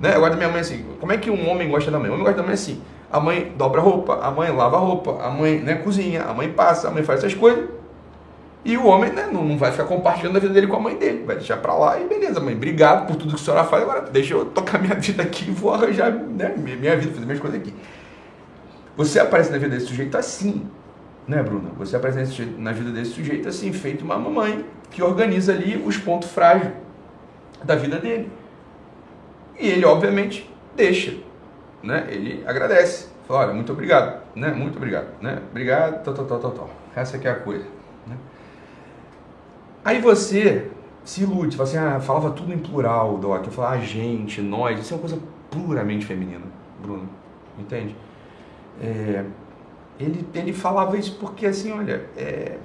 Né? 0.00 0.16
Eu 0.16 0.20
gosto 0.20 0.32
da 0.32 0.36
minha 0.36 0.48
mãe 0.48 0.60
assim. 0.60 0.84
Como 0.98 1.12
é 1.12 1.18
que 1.18 1.30
um 1.30 1.48
homem 1.48 1.68
gosta 1.68 1.90
da 1.90 1.98
mãe? 1.98 2.08
O 2.08 2.14
homem 2.14 2.24
gosta 2.24 2.40
da 2.40 2.44
mãe 2.44 2.54
assim. 2.54 2.80
A 3.12 3.20
mãe 3.20 3.52
dobra 3.56 3.80
roupa, 3.80 4.20
a 4.22 4.30
mãe 4.30 4.50
lava 4.50 4.78
roupa, 4.78 5.22
a 5.22 5.30
mãe 5.30 5.58
né, 5.58 5.74
cozinha, 5.74 6.22
a 6.22 6.32
mãe 6.32 6.50
passa, 6.50 6.88
a 6.88 6.90
mãe 6.90 7.02
faz 7.02 7.18
essas 7.18 7.34
coisas. 7.34 7.68
E 8.64 8.76
o 8.76 8.86
homem 8.86 9.10
né, 9.10 9.28
não, 9.32 9.44
não 9.44 9.56
vai 9.56 9.72
ficar 9.72 9.84
compartilhando 9.84 10.36
a 10.36 10.40
vida 10.40 10.52
dele 10.52 10.66
com 10.66 10.76
a 10.76 10.80
mãe 10.80 10.96
dele. 10.96 11.24
Vai 11.24 11.36
deixar 11.36 11.56
pra 11.56 11.74
lá 11.74 12.00
e 12.00 12.06
beleza, 12.06 12.40
mãe. 12.40 12.54
Obrigado 12.54 13.06
por 13.06 13.16
tudo 13.16 13.34
que 13.34 13.40
a 13.40 13.44
senhora 13.44 13.64
faz. 13.64 13.82
Agora 13.82 14.02
deixa 14.02 14.34
eu 14.34 14.44
tocar 14.44 14.78
minha 14.78 14.94
vida 14.94 15.22
aqui 15.22 15.48
e 15.48 15.50
vou 15.50 15.72
arranjar 15.72 16.10
né, 16.12 16.54
minha 16.56 16.96
vida, 16.96 17.12
fazer 17.12 17.26
minhas 17.26 17.40
coisas 17.40 17.60
aqui. 17.60 17.74
Você 18.96 19.18
aparece 19.18 19.50
na 19.50 19.58
vida 19.58 19.74
desse 19.74 19.86
sujeito 19.86 20.16
assim, 20.16 20.68
né, 21.26 21.42
Bruna? 21.42 21.70
Você 21.78 21.96
aparece 21.96 22.44
na 22.58 22.72
vida 22.72 22.90
desse 22.90 23.12
sujeito 23.12 23.48
assim, 23.48 23.72
feito 23.72 24.04
uma 24.04 24.18
mamãe 24.18 24.64
que 24.90 25.02
organiza 25.02 25.52
ali 25.52 25.82
os 25.84 25.96
pontos 25.96 26.30
frágeis 26.30 26.70
da 27.64 27.74
vida 27.74 27.98
dele. 27.98 28.30
E 29.60 29.68
ele, 29.68 29.84
obviamente, 29.84 30.50
deixa. 30.74 31.14
Né? 31.82 32.06
Ele 32.08 32.42
agradece. 32.46 33.08
Fala, 33.28 33.40
olha, 33.40 33.54
muito 33.54 33.72
obrigado. 33.72 34.22
Né? 34.34 34.50
Muito 34.52 34.76
obrigado. 34.76 35.20
Né? 35.20 35.40
Obrigado, 35.50 36.02
tal, 36.02 36.14
tal, 36.14 36.24
tal, 36.24 36.38
tal, 36.38 36.50
tal. 36.52 36.70
Essa 36.96 37.16
aqui 37.16 37.28
é 37.28 37.30
a 37.30 37.34
coisa. 37.34 37.64
Né? 38.06 38.16
Aí 39.84 40.00
você 40.00 40.70
se 41.04 41.22
ilude, 41.22 41.56
fala 41.56 41.68
assim, 41.68 41.78
ah, 41.78 42.00
falava 42.00 42.30
tudo 42.30 42.52
em 42.52 42.58
plural, 42.58 43.18
Doc. 43.18 43.46
Eu 43.46 43.52
falava 43.52 43.76
a 43.76 43.78
gente, 43.78 44.40
nós, 44.40 44.80
isso 44.80 44.94
é 44.94 44.96
uma 44.96 45.00
coisa 45.00 45.18
puramente 45.50 46.06
feminina, 46.06 46.44
Bruno. 46.80 47.08
Entende? 47.58 47.94
É, 48.80 49.24
ele, 49.98 50.26
ele 50.34 50.52
falava 50.52 50.96
isso 50.96 51.18
porque 51.18 51.46
assim, 51.46 51.72
olha, 51.72 52.06
é, 52.16 52.56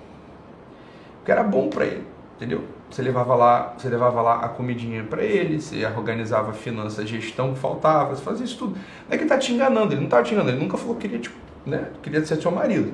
porque 1.17 1.31
era 1.31 1.43
bom 1.43 1.69
para 1.69 1.85
ele, 1.85 2.05
entendeu? 2.35 2.63
Você 2.89 3.01
levava 3.01 3.35
lá, 3.35 3.73
você 3.77 3.89
levava 3.89 4.21
lá 4.21 4.45
a 4.45 4.49
comidinha 4.49 5.03
para 5.03 5.23
ele, 5.23 5.59
você 5.59 5.85
organizava 5.85 6.53
finanças, 6.53 7.07
gestão 7.09 7.53
que 7.53 7.59
faltava, 7.59 8.15
você 8.15 8.23
fazia 8.23 8.45
isso 8.45 8.57
tudo. 8.57 8.73
Não 8.73 8.81
é 9.09 9.17
que 9.17 9.23
ele 9.23 9.29
tá 9.29 9.37
te 9.37 9.53
enganando, 9.53 9.93
ele 9.93 10.01
não 10.01 10.09
tá 10.09 10.21
te 10.21 10.33
enganando, 10.33 10.55
ele 10.55 10.63
nunca 10.63 10.77
falou 10.77 10.95
que 10.95 11.01
queria, 11.01 11.19
tipo, 11.19 11.35
né, 11.65 11.89
queria 12.01 12.23
ser 12.25 12.41
seu 12.41 12.51
marido, 12.51 12.93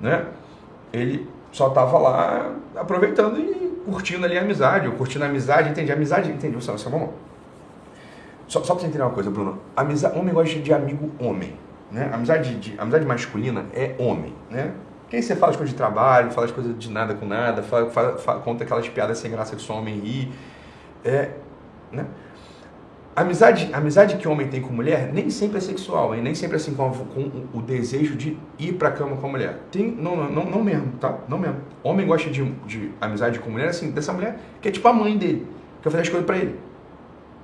né? 0.00 0.26
Ele 0.92 1.26
só 1.50 1.70
tava 1.70 1.98
lá 1.98 2.54
aproveitando 2.76 3.40
e 3.40 3.82
curtindo 3.90 4.24
ali 4.24 4.38
a 4.38 4.42
amizade, 4.42 4.86
ou 4.86 4.94
curtindo 4.94 5.24
a 5.24 5.28
amizade, 5.28 5.70
entende? 5.70 5.90
A 5.90 5.94
amizade, 5.94 6.30
entende? 6.30 6.62
Só, 6.62 6.76
só, 6.76 6.90
vamos 6.90 7.10
só, 8.46 8.62
só 8.62 8.74
pra 8.74 8.82
você 8.82 8.86
entender 8.86 9.02
uma 9.02 9.12
coisa, 9.12 9.30
Bruno. 9.30 9.58
Amizade, 9.76 10.18
homem 10.18 10.32
gosta 10.34 10.58
de 10.60 10.72
amigo 10.72 11.10
homem, 11.18 11.54
né? 11.90 12.10
Amizade, 12.12 12.54
de, 12.56 12.78
amizade 12.78 13.06
masculina 13.06 13.64
é 13.72 13.94
homem, 13.98 14.34
né? 14.50 14.72
Quem 15.14 15.22
você 15.22 15.36
fala 15.36 15.52
as 15.52 15.56
coisas 15.56 15.70
de 15.70 15.76
trabalho, 15.76 16.32
fala 16.32 16.44
as 16.44 16.52
coisas 16.52 16.76
de 16.76 16.90
nada 16.90 17.14
com 17.14 17.24
nada, 17.24 17.62
fala, 17.62 17.88
fala, 17.88 18.18
fala, 18.18 18.40
conta 18.40 18.64
aquelas 18.64 18.88
piadas 18.88 19.16
sem 19.16 19.30
graça 19.30 19.54
que 19.54 19.62
só 19.62 19.78
homem 19.78 20.00
ri. 20.00 20.32
É, 21.04 21.30
né? 21.92 22.04
A 23.14 23.20
amizade, 23.20 23.70
amizade 23.72 24.16
que 24.16 24.26
o 24.26 24.32
homem 24.32 24.48
tem 24.48 24.60
com 24.60 24.72
mulher 24.72 25.12
nem 25.12 25.30
sempre 25.30 25.58
é 25.58 25.60
sexual, 25.60 26.16
hein? 26.16 26.20
nem 26.20 26.34
sempre 26.34 26.56
é 26.56 26.60
assim 26.60 26.74
com, 26.74 26.90
com 26.90 27.30
o 27.52 27.62
desejo 27.62 28.16
de 28.16 28.36
ir 28.58 28.72
pra 28.72 28.90
cama 28.90 29.16
com 29.16 29.28
a 29.28 29.30
mulher. 29.30 29.60
Tem, 29.70 29.88
não, 29.88 30.16
não, 30.16 30.46
não 30.46 30.64
mesmo, 30.64 30.90
tá? 31.00 31.16
Não 31.28 31.38
mesmo. 31.38 31.58
Homem 31.84 32.04
gosta 32.04 32.28
de, 32.28 32.44
de 32.66 32.90
amizade 33.00 33.38
com 33.38 33.50
mulher 33.50 33.68
assim, 33.68 33.92
dessa 33.92 34.12
mulher 34.12 34.40
que 34.60 34.66
é 34.66 34.72
tipo 34.72 34.88
a 34.88 34.92
mãe 34.92 35.16
dele, 35.16 35.46
que 35.80 35.84
vai 35.84 35.92
fazer 35.92 36.02
as 36.02 36.08
coisas 36.08 36.26
pra 36.26 36.38
ele. 36.38 36.58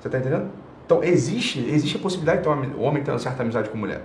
Você 0.00 0.08
tá 0.08 0.18
entendendo? 0.18 0.50
Então 0.84 1.04
existe, 1.04 1.60
existe 1.70 1.96
a 1.98 2.00
possibilidade 2.00 2.42
de 2.42 2.48
uma, 2.48 2.66
o 2.76 2.80
homem 2.80 3.04
ter 3.04 3.12
uma 3.12 3.20
certa 3.20 3.44
amizade 3.44 3.70
com 3.70 3.78
mulher. 3.78 4.02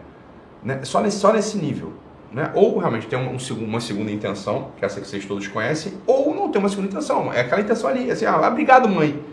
Né? 0.64 0.82
Só, 0.84 1.02
nesse, 1.02 1.18
só 1.18 1.34
nesse 1.34 1.58
nível. 1.58 2.05
Né? 2.36 2.52
Ou 2.54 2.78
realmente 2.78 3.08
tem 3.08 3.18
um, 3.18 3.38
um, 3.38 3.64
uma 3.64 3.80
segunda 3.80 4.12
intenção, 4.12 4.72
que 4.76 4.84
é 4.84 4.88
essa 4.88 5.00
que 5.00 5.08
vocês 5.08 5.24
todos 5.24 5.48
conhecem, 5.48 5.94
ou 6.06 6.36
não 6.36 6.52
tem 6.52 6.60
uma 6.60 6.68
segunda 6.68 6.90
intenção. 6.90 7.32
É 7.32 7.40
aquela 7.40 7.62
intenção 7.62 7.90
ali, 7.90 8.12
assim, 8.12 8.26
ah, 8.26 8.46
obrigado 8.46 8.90
mãe. 8.90 9.24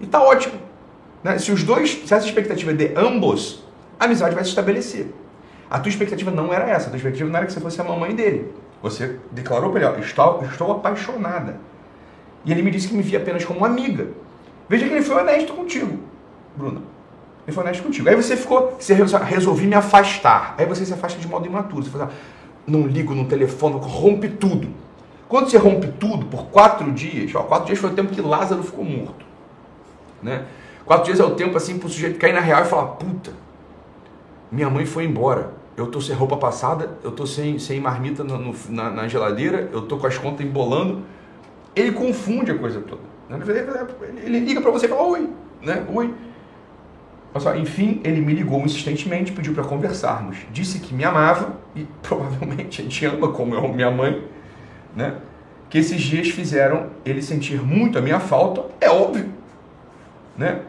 E 0.00 0.06
tá 0.06 0.22
ótimo. 0.22 0.54
Né? 1.24 1.38
Se 1.38 1.50
os 1.50 1.64
dois, 1.64 1.90
se 1.90 2.14
essa 2.14 2.24
expectativa 2.24 2.70
é 2.70 2.74
de 2.74 2.92
ambos, 2.94 3.64
a 3.98 4.04
amizade 4.04 4.32
vai 4.32 4.44
se 4.44 4.50
estabelecer. 4.50 5.12
A 5.68 5.80
tua 5.80 5.90
expectativa 5.90 6.30
não 6.30 6.54
era 6.54 6.70
essa, 6.70 6.86
a 6.86 6.90
tua 6.90 6.98
expectativa 6.98 7.28
não 7.28 7.36
era 7.36 7.46
que 7.46 7.52
você 7.52 7.58
fosse 7.58 7.80
a 7.80 7.84
mamãe 7.84 8.14
dele. 8.14 8.54
Você 8.80 9.18
declarou 9.32 9.70
para 9.72 9.80
ele, 9.80 9.88
ó, 9.88 9.98
estou, 9.98 10.44
estou 10.44 10.70
apaixonada. 10.70 11.58
E 12.44 12.52
ele 12.52 12.62
me 12.62 12.70
disse 12.70 12.86
que 12.86 12.94
me 12.94 13.02
via 13.02 13.18
apenas 13.18 13.44
como 13.44 13.64
amiga. 13.64 14.06
Veja 14.68 14.86
que 14.86 14.94
ele 14.94 15.02
foi 15.02 15.20
honesto 15.20 15.52
contigo, 15.52 15.98
Bruna. 16.54 16.80
Ele 17.44 17.52
foi 17.52 17.64
honesto 17.64 17.82
contigo. 17.82 18.08
Aí 18.08 18.14
você 18.14 18.36
ficou, 18.36 18.76
você 18.78 18.94
resolvi 18.94 19.66
me 19.66 19.74
afastar. 19.74 20.54
Aí 20.56 20.64
você 20.64 20.84
se 20.84 20.92
afasta 20.92 21.18
de 21.18 21.26
modo 21.26 21.44
imaturo. 21.46 21.82
Você 21.82 21.90
fala, 21.90 22.12
não 22.66 22.86
ligo 22.86 23.14
no 23.14 23.26
telefone, 23.26 23.78
rompe 23.80 24.28
tudo. 24.28 24.68
Quando 25.28 25.50
você 25.50 25.56
rompe 25.56 25.88
tudo 25.88 26.26
por 26.26 26.46
quatro 26.46 26.90
dias, 26.92 27.34
ó, 27.34 27.42
quatro 27.42 27.66
dias 27.66 27.78
foi 27.78 27.90
o 27.90 27.94
tempo 27.94 28.12
que 28.12 28.20
Lázaro 28.20 28.62
ficou 28.62 28.84
morto. 28.84 29.24
Né? 30.22 30.44
Quatro 30.84 31.06
dias 31.06 31.18
é 31.18 31.24
o 31.24 31.32
tempo 31.34 31.56
assim 31.56 31.78
para 31.78 31.86
o 31.86 31.90
sujeito 31.90 32.18
cair 32.18 32.32
na 32.32 32.40
real 32.40 32.62
e 32.62 32.64
falar: 32.64 32.86
puta, 32.92 33.32
minha 34.50 34.70
mãe 34.70 34.86
foi 34.86 35.04
embora. 35.04 35.54
Eu 35.76 35.88
tô 35.88 36.00
sem 36.00 36.14
roupa 36.14 36.38
passada, 36.38 36.96
eu 37.04 37.10
tô 37.10 37.26
sem, 37.26 37.58
sem 37.58 37.78
marmita 37.80 38.24
no, 38.24 38.38
no, 38.38 38.54
na, 38.70 38.90
na, 38.90 39.08
geladeira, 39.08 39.68
eu 39.72 39.82
tô 39.82 39.98
com 39.98 40.06
as 40.06 40.16
contas 40.16 40.46
embolando. 40.46 41.02
Ele 41.74 41.92
confunde 41.92 42.50
a 42.50 42.56
coisa 42.56 42.80
toda. 42.80 43.02
Ele, 44.24 44.40
liga 44.40 44.60
para 44.60 44.70
você 44.70 44.86
e 44.86 44.88
fala: 44.88 45.02
oi, 45.02 45.28
né? 45.60 45.84
Oi. 45.92 46.14
Enfim, 47.60 48.00
ele 48.02 48.20
me 48.20 48.32
ligou 48.32 48.60
insistentemente, 48.64 49.32
pediu 49.32 49.52
para 49.52 49.64
conversarmos. 49.64 50.38
Disse 50.52 50.78
que 50.80 50.94
me 50.94 51.04
amava 51.04 51.58
e 51.74 51.86
provavelmente 52.02 52.80
a 52.80 52.84
gente 52.84 53.04
ama 53.04 53.28
como 53.28 53.54
eu 53.54 53.58
amo 53.58 53.74
minha 53.74 53.90
mãe, 53.90 54.24
né? 54.94 55.16
Que 55.68 55.78
esses 55.78 56.00
dias 56.00 56.28
fizeram 56.28 56.90
ele 57.04 57.20
sentir 57.20 57.60
muito 57.60 57.98
a 57.98 58.00
minha 58.00 58.20
falta, 58.20 58.64
é 58.80 58.88
óbvio, 58.88 59.28
né? 60.38 60.62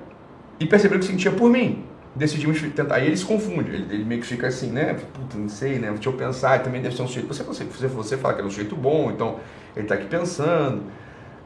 e 0.60 0.66
percebeu 0.66 1.00
que 1.00 1.06
sentia 1.06 1.32
por 1.32 1.50
mim. 1.50 1.84
Decidimos 2.16 2.60
tentar. 2.60 2.96
Aí 2.96 3.06
ele 3.06 3.18
se 3.18 3.26
confunde, 3.26 3.70
ele, 3.70 3.94
ele, 3.94 4.04
meio 4.04 4.22
que 4.22 4.28
fica 4.28 4.48
assim, 4.48 4.72
né? 4.72 4.96
Puta, 5.14 5.38
não 5.38 5.48
sei, 5.48 5.78
né? 5.78 5.92
Deixa 5.92 6.10
eu 6.10 6.14
pensar, 6.14 6.64
também 6.64 6.82
deve 6.82 6.96
ser 6.96 7.04
um 7.04 7.08
sujeito. 7.08 7.28
Você, 7.28 7.44
você, 7.44 7.88
você, 7.88 8.18
fala 8.18 8.34
que 8.34 8.42
é 8.42 8.44
um 8.44 8.50
sujeito 8.50 8.76
bom, 8.76 9.12
então 9.12 9.40
ele 9.76 9.86
está 9.86 9.94
aqui 9.94 10.08
pensando, 10.08 10.84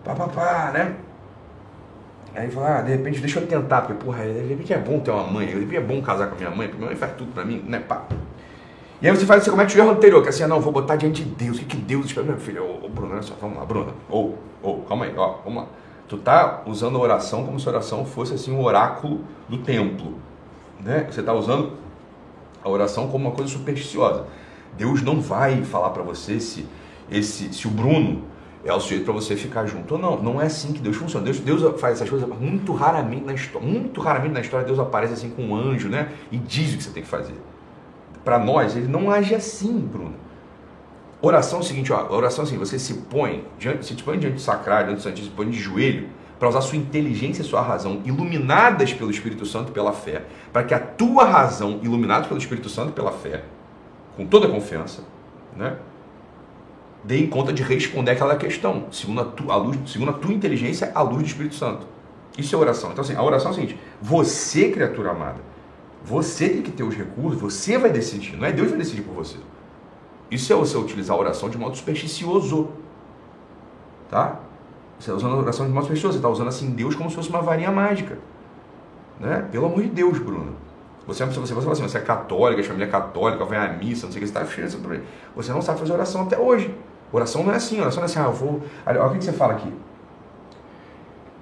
pá, 0.04 0.16
pá, 0.16 0.28
pá, 0.30 0.72
né? 0.74 0.96
Aí 2.34 2.46
ele 2.46 2.52
fala, 2.52 2.80
ah, 2.80 2.82
de 2.82 2.92
repente 2.92 3.20
deixa 3.20 3.40
eu 3.40 3.48
tentar, 3.48 3.82
porque, 3.82 4.04
porra, 4.04 4.24
de 4.24 4.48
repente 4.48 4.74
é 4.74 4.78
bom 4.78 5.00
ter 5.00 5.12
uma 5.12 5.24
mãe, 5.24 5.48
de 5.48 5.54
repente 5.54 5.76
é 5.76 5.82
bom 5.82 6.02
casar 6.02 6.28
com 6.28 6.36
a 6.36 6.38
minha 6.38 6.50
mãe, 6.50 6.68
porque 6.68 6.78
minha 6.78 6.90
mãe 6.90 6.98
faz 6.98 7.14
tudo 7.18 7.34
pra 7.34 7.44
mim, 7.44 7.64
né, 7.68 7.80
pá. 7.80 8.06
E 9.02 9.08
aí 9.08 9.16
você 9.16 9.26
faz, 9.26 9.44
você 9.44 9.50
comete 9.50 9.76
o 9.76 9.80
erro 9.80 9.92
anterior, 9.92 10.22
que 10.22 10.28
é 10.28 10.30
assim, 10.30 10.44
ah, 10.44 10.48
não, 10.48 10.62
vou 10.62 10.72
botar 10.72 10.96
diante 10.96 11.24
de 11.24 11.30
Deus, 11.30 11.58
o 11.58 11.60
que, 11.60 11.66
que 11.66 11.78
Deus 11.78 12.06
espera, 12.06 12.26
meu 12.26 12.38
filho, 12.38 12.64
ô, 12.64 12.86
ô 12.86 12.90
Bruno, 12.90 13.14
olha 13.14 13.22
só, 13.22 13.34
vamos 13.42 13.58
lá, 13.58 13.66
Bruno, 13.66 13.94
ô, 14.10 14.34
ô, 14.64 14.78
calma 14.88 15.06
aí, 15.06 15.14
ó, 15.18 15.40
vamos 15.44 15.64
lá. 15.64 15.70
Tu 16.08 16.18
tá 16.18 16.64
usando 16.66 16.98
a 16.98 17.00
oração 17.00 17.46
como 17.46 17.60
se 17.60 17.68
a 17.68 17.72
oração 17.72 18.06
fosse 18.06 18.34
assim 18.34 18.52
um 18.52 18.62
oráculo 18.62 19.22
do 19.48 19.58
templo, 19.60 20.16
né? 20.80 21.08
Você 21.10 21.22
está 21.22 21.34
usando 21.34 21.72
a 22.64 22.70
oração 22.70 23.08
como 23.08 23.28
uma 23.28 23.34
coisa 23.34 23.50
supersticiosa. 23.50 24.26
Deus 24.78 25.02
não 25.02 25.22
vai 25.22 25.64
falar 25.64 25.92
para 25.92 26.04
você 26.04 26.40
se 26.40 26.66
esse 27.10 27.54
se 27.54 27.68
o 27.68 27.72
Bruno 27.72 28.24
é 28.64 28.74
o 28.74 28.80
sujeito 28.80 29.06
para 29.06 29.14
você 29.14 29.36
ficar 29.36 29.66
junto 29.66 29.96
ou 29.96 30.00
não. 30.00 30.22
Não 30.22 30.42
é 30.42 30.46
assim 30.46 30.72
que 30.72 30.80
Deus 30.80 30.96
funciona. 30.96 31.26
Deus, 31.26 31.40
Deus 31.40 31.80
faz 31.80 31.96
essas 31.96 32.10
coisas 32.10 32.28
muito 32.40 32.74
raramente 32.74 33.24
na 33.24 33.34
história. 33.34 33.68
Muito 33.68 34.00
raramente 34.02 34.34
na 34.34 34.42
história 34.42 34.66
Deus 34.66 34.80
aparece 34.80 35.14
assim 35.14 35.30
com 35.30 35.44
um 35.44 35.56
anjo, 35.56 35.90
né? 35.90 36.12
E 36.32 36.38
diz 36.38 36.74
o 36.74 36.78
que 36.78 36.84
você 36.84 36.92
tem 36.92 37.04
que 37.04 37.10
fazer. 37.10 37.36
Para 38.24 38.38
nós, 38.38 38.76
ele 38.76 38.88
não 38.88 39.10
age 39.10 39.34
assim, 39.34 39.80
Bruno. 39.80 40.14
Oração 41.24 41.60
é 41.60 41.62
o 41.62 41.66
seguinte, 41.66 41.94
ó, 41.94 42.12
oração 42.12 42.44
é 42.44 42.48
assim, 42.48 42.58
você 42.58 42.80
se 42.80 42.96
põe, 42.96 43.46
diante, 43.60 43.86
se 43.86 43.94
põe 43.96 44.18
diante 44.18 44.36
do 44.36 44.42
sacrário, 44.42 44.88
diante 44.88 45.00
do 45.00 45.04
santíssimo, 45.04 45.32
se 45.32 45.36
põe 45.36 45.50
de 45.50 45.60
joelho, 45.60 46.10
para 46.40 46.50
usar 46.50 46.62
sua 46.62 46.78
inteligência 46.78 47.44
e 47.44 47.46
sua 47.46 47.62
razão, 47.62 48.02
iluminadas 48.04 48.92
pelo 48.92 49.12
Espírito 49.12 49.46
Santo 49.46 49.70
e 49.70 49.72
pela 49.72 49.94
fé, 49.94 50.24
para 50.52 50.64
que 50.64 50.74
a 50.74 50.80
tua 50.80 51.24
razão, 51.26 51.80
iluminada 51.84 52.28
pelo 52.28 52.40
Espírito 52.40 52.68
Santo 52.68 52.90
e 52.90 52.94
pela 52.94 53.12
fé, 53.12 53.44
com 54.18 54.26
toda 54.26 54.48
a 54.48 54.50
confiança, 54.50 55.04
né, 55.56 55.78
dê 57.04 57.20
em 57.20 57.28
conta 57.28 57.52
de 57.52 57.64
responder 57.64 58.12
aquela 58.12 58.36
questão, 58.36 58.86
segundo 58.92 59.22
a, 59.22 59.26
tu, 59.26 59.52
a 59.52 59.56
luz, 59.56 59.78
segundo 59.88 60.10
a 60.12 60.14
tua 60.14 60.34
inteligência, 60.34 60.92
à 60.94 61.02
luz 61.02 61.24
do 61.24 61.28
Espírito 61.28 61.56
Santo. 61.56 61.86
Isso 62.38 62.56
é 62.56 62.58
oração. 62.58 62.92
Então, 62.92 63.04
assim, 63.04 63.16
a 63.16 63.24
oração 63.24 63.50
é 63.50 63.52
o 63.52 63.56
seguinte: 63.56 63.80
você, 64.02 64.70
criatura 64.70 65.12
amada, 65.12 65.40
você 66.04 66.50
tem 66.50 66.62
que 66.62 66.72
ter 66.72 66.84
os 66.84 66.96
recursos, 66.96 67.40
você 67.40 67.78
vai 67.78 67.92
decidir, 67.92 68.38
não 68.38 68.46
é 68.46 68.52
Deus 68.52 68.70
vai 68.70 68.78
decidir 68.78 69.02
por 69.02 69.14
você. 69.14 69.38
Isso 70.30 70.52
é 70.54 70.56
você 70.56 70.78
utilizar 70.78 71.16
a 71.16 71.20
oração 71.20 71.50
de 71.50 71.58
modo 71.58 71.76
supersticioso. 71.76 72.70
Tá? 74.10 74.40
Você 74.98 75.12
está 75.12 75.16
usando 75.16 75.36
a 75.36 75.40
oração 75.40 75.66
de 75.66 75.74
modo 75.74 75.84
supersticioso. 75.84 76.14
Você 76.14 76.20
está 76.20 76.30
usando 76.30 76.48
assim 76.48 76.72
Deus 76.72 76.96
como 76.96 77.10
se 77.10 77.18
fosse 77.18 77.30
uma 77.30 77.42
varinha 77.42 77.70
mágica. 77.70 78.18
Né? 79.20 79.46
Pelo 79.52 79.66
amor 79.66 79.82
de 79.82 79.90
Deus, 79.90 80.18
Bruno. 80.20 80.56
Você, 81.06 81.26
você, 81.26 81.40
você 81.40 81.54
fala 81.54 81.74
assim, 81.74 81.82
você 81.82 81.98
é 81.98 82.02
católica, 82.02 82.62
de 82.62 82.68
família 82.68 82.88
católica, 82.88 83.44
vai 83.44 83.58
à 83.58 83.74
missa, 83.74 84.06
não 84.06 84.14
sei 84.14 84.22
o 84.22 84.26
que, 84.26 84.32
você 84.32 84.40
está 84.40 84.46
cheio 84.46 85.04
Você 85.36 85.52
não 85.52 85.62
sabe 85.62 85.80
fazer 85.80 85.92
oração 85.92 86.22
até 86.22 86.38
hoje. 86.38 86.74
Oração 87.12 87.44
não 87.44 87.52
é 87.52 87.58
assim, 87.58 87.80
oração 87.80 87.98
não 87.98 88.04
é 88.04 88.12
assim, 88.12 88.20
ah, 88.20 88.24
eu 88.24 88.34
vou. 88.34 88.62
Olha, 88.86 89.02
olha 89.02 89.12
o 89.12 89.18
que 89.18 89.26
você 89.26 89.34
fala 89.34 89.54
aqui. 89.54 89.74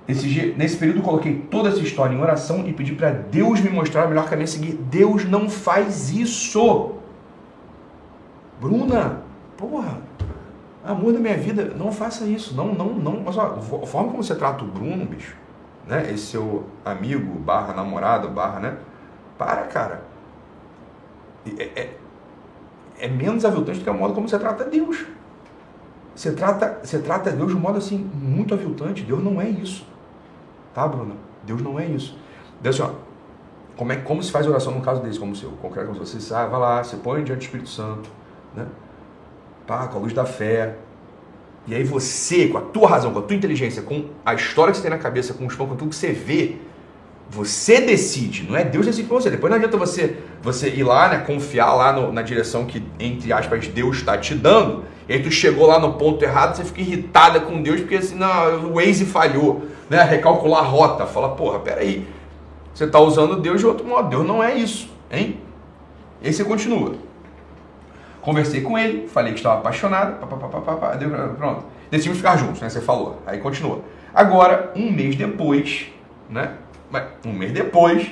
Esse, 0.08 0.56
nesse 0.58 0.76
período 0.78 1.04
coloquei 1.04 1.36
toda 1.52 1.70
essa 1.70 1.80
história 1.82 2.16
em 2.16 2.20
oração 2.20 2.66
e 2.68 2.74
pedi 2.74 2.94
para 2.94 3.12
Deus 3.12 3.62
me 3.62 3.70
mostrar 3.70 4.08
o 4.08 4.10
melhor 4.10 4.28
caminho 4.28 4.46
a 4.46 4.48
seguir. 4.48 4.74
Deus 4.74 5.24
não 5.24 5.48
faz 5.48 6.10
isso. 6.10 6.96
Bruna, 8.60 9.22
porra, 9.56 10.00
amor 10.84 11.14
da 11.14 11.20
minha 11.20 11.38
vida, 11.38 11.74
não 11.78 11.92
faça 11.92 12.26
isso. 12.26 12.56
Não, 12.56 12.74
não, 12.74 12.88
não. 12.88 13.22
Mas, 13.24 13.38
ó, 13.38 13.60
a 13.60 13.86
forma 13.86 14.10
como 14.10 14.24
você 14.24 14.34
trata 14.34 14.64
o 14.64 14.68
Bruno, 14.68 15.06
bicho, 15.06 15.38
né? 15.88 16.12
Esse 16.12 16.26
seu 16.26 16.66
amigo, 16.84 17.38
barra 17.38 17.76
namorado, 17.76 18.30
barra, 18.30 18.60
né? 18.60 18.78
Para, 19.38 19.62
cara. 19.68 20.04
É, 21.56 21.64
é, 21.82 21.98
é 23.00 23.08
menos 23.08 23.46
aviltante 23.46 23.78
do 23.78 23.84
que 23.84 23.90
o 23.92 23.94
modo 23.94 24.16
como 24.16 24.28
você 24.28 24.40
trata 24.40 24.66
Deus. 24.66 25.06
Você 26.20 26.34
trata, 26.34 26.80
você 26.84 27.00
trata 27.00 27.32
Deus 27.32 27.50
de 27.50 27.56
um 27.56 27.62
modo 27.62 27.78
assim, 27.78 27.98
muito 28.14 28.54
aviltante. 28.54 29.04
Deus 29.04 29.24
não 29.24 29.40
é 29.40 29.48
isso. 29.48 29.88
Tá, 30.74 30.86
Bruna? 30.86 31.16
Deus 31.44 31.62
não 31.62 31.80
é 31.80 31.86
isso. 31.86 32.18
Deus, 32.60 32.78
assim, 32.78 32.92
ó, 32.92 33.78
como, 33.78 33.94
é, 33.94 33.96
como 33.96 34.22
se 34.22 34.30
faz 34.30 34.46
oração 34.46 34.74
num 34.74 34.82
caso 34.82 35.02
desse, 35.02 35.18
como 35.18 35.32
o 35.32 35.36
seu? 35.36 35.50
Concreto, 35.52 35.88
como 35.88 36.06
você 36.06 36.34
ah, 36.34 36.46
vai 36.46 36.60
lá, 36.60 36.84
você 36.84 36.98
põe 36.98 37.24
diante 37.24 37.40
do 37.40 37.44
Espírito 37.44 37.70
Santo 37.70 38.10
né? 38.54 38.68
Pá, 39.66 39.88
com 39.88 39.98
a 39.98 40.02
luz 40.02 40.12
da 40.12 40.26
fé. 40.26 40.76
E 41.66 41.74
aí 41.74 41.86
você, 41.86 42.50
com 42.50 42.58
a 42.58 42.62
tua 42.64 42.90
razão, 42.90 43.14
com 43.14 43.20
a 43.20 43.22
tua 43.22 43.38
inteligência, 43.38 43.82
com 43.82 44.10
a 44.26 44.34
história 44.34 44.74
que 44.74 44.78
você 44.78 44.84
tem 44.84 44.92
na 44.92 44.98
cabeça, 44.98 45.34
com 45.34 45.46
os 45.46 45.56
pão, 45.56 45.68
com 45.68 45.78
tudo 45.78 45.90
que 45.90 45.96
você 45.96 46.12
vê, 46.12 46.58
você 47.30 47.80
decide, 47.80 48.48
não 48.50 48.58
é 48.58 48.64
Deus 48.64 48.86
decide 48.88 49.08
por 49.08 49.22
você. 49.22 49.30
Depois 49.30 49.52
não 49.52 49.58
adianta 49.58 49.78
você, 49.78 50.18
você 50.42 50.70
ir 50.70 50.84
lá, 50.84 51.10
né, 51.10 51.18
confiar 51.20 51.74
lá 51.74 51.94
no, 51.94 52.12
na 52.12 52.22
direção 52.22 52.66
que, 52.66 52.84
entre 53.00 53.32
aspas, 53.32 53.68
Deus 53.68 53.98
está 53.98 54.18
te 54.18 54.34
dando. 54.34 54.84
E 55.08 55.14
aí 55.14 55.22
tu 55.22 55.32
chegou 55.32 55.68
lá 55.68 55.80
no 55.80 55.94
ponto 55.94 56.24
errado, 56.24 56.56
você 56.56 56.64
fica 56.64 56.82
irritada 56.82 57.40
com 57.40 57.62
Deus, 57.62 57.82
porque 57.82 57.96
assim, 57.96 58.16
não, 58.16 58.72
o 58.72 58.74
Waze 58.76 59.06
falhou, 59.06 59.64
né? 59.90 60.02
Recalcular 60.04 60.64
a 60.64 60.68
rota. 60.68 61.06
Fala, 61.06 61.30
porra, 61.30 61.60
peraí. 61.60 62.08
Você 62.74 62.86
está 62.86 63.00
usando 63.00 63.40
Deus 63.40 63.60
de 63.60 63.68
outro 63.68 63.86
modo. 63.86 64.10
Deus 64.10 64.26
não 64.26 64.44
é 64.44 64.56
isso, 64.56 64.90
hein? 65.12 65.40
E 66.22 66.28
aí 66.28 66.34
você 66.34 66.44
continua. 66.44 66.94
Conversei 68.22 68.62
com 68.62 68.78
ele, 68.78 69.08
falei 69.08 69.34
que 69.34 69.40
estava 69.40 69.60
apaixonado, 69.60 70.18
pronto. 71.38 71.64
Decidimos 71.90 72.18
ficar 72.18 72.38
juntos, 72.38 72.62
né? 72.62 72.70
Você 72.70 72.82
falou. 72.82 73.22
Aí 73.26 73.40
continua. 73.40 73.82
Agora, 74.14 74.72
um 74.76 74.92
mês 74.92 75.16
depois, 75.16 75.88
né? 76.30 76.54
Um 77.26 77.34
mês 77.34 77.52
depois, 77.52 78.10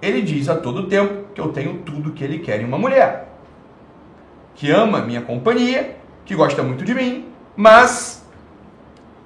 ele 0.00 0.22
diz 0.22 0.48
a 0.48 0.56
todo 0.56 0.88
tempo 0.88 1.24
que 1.34 1.40
eu 1.40 1.48
tenho 1.48 1.78
tudo 1.78 2.12
que 2.12 2.24
ele 2.24 2.38
quer 2.38 2.60
em 2.60 2.64
uma 2.64 2.78
mulher. 2.78 3.28
Que 4.54 4.70
ama 4.70 5.00
minha 5.02 5.20
companhia, 5.20 5.96
que 6.24 6.34
gosta 6.34 6.62
muito 6.62 6.84
de 6.84 6.94
mim, 6.94 7.28
mas 7.56 8.24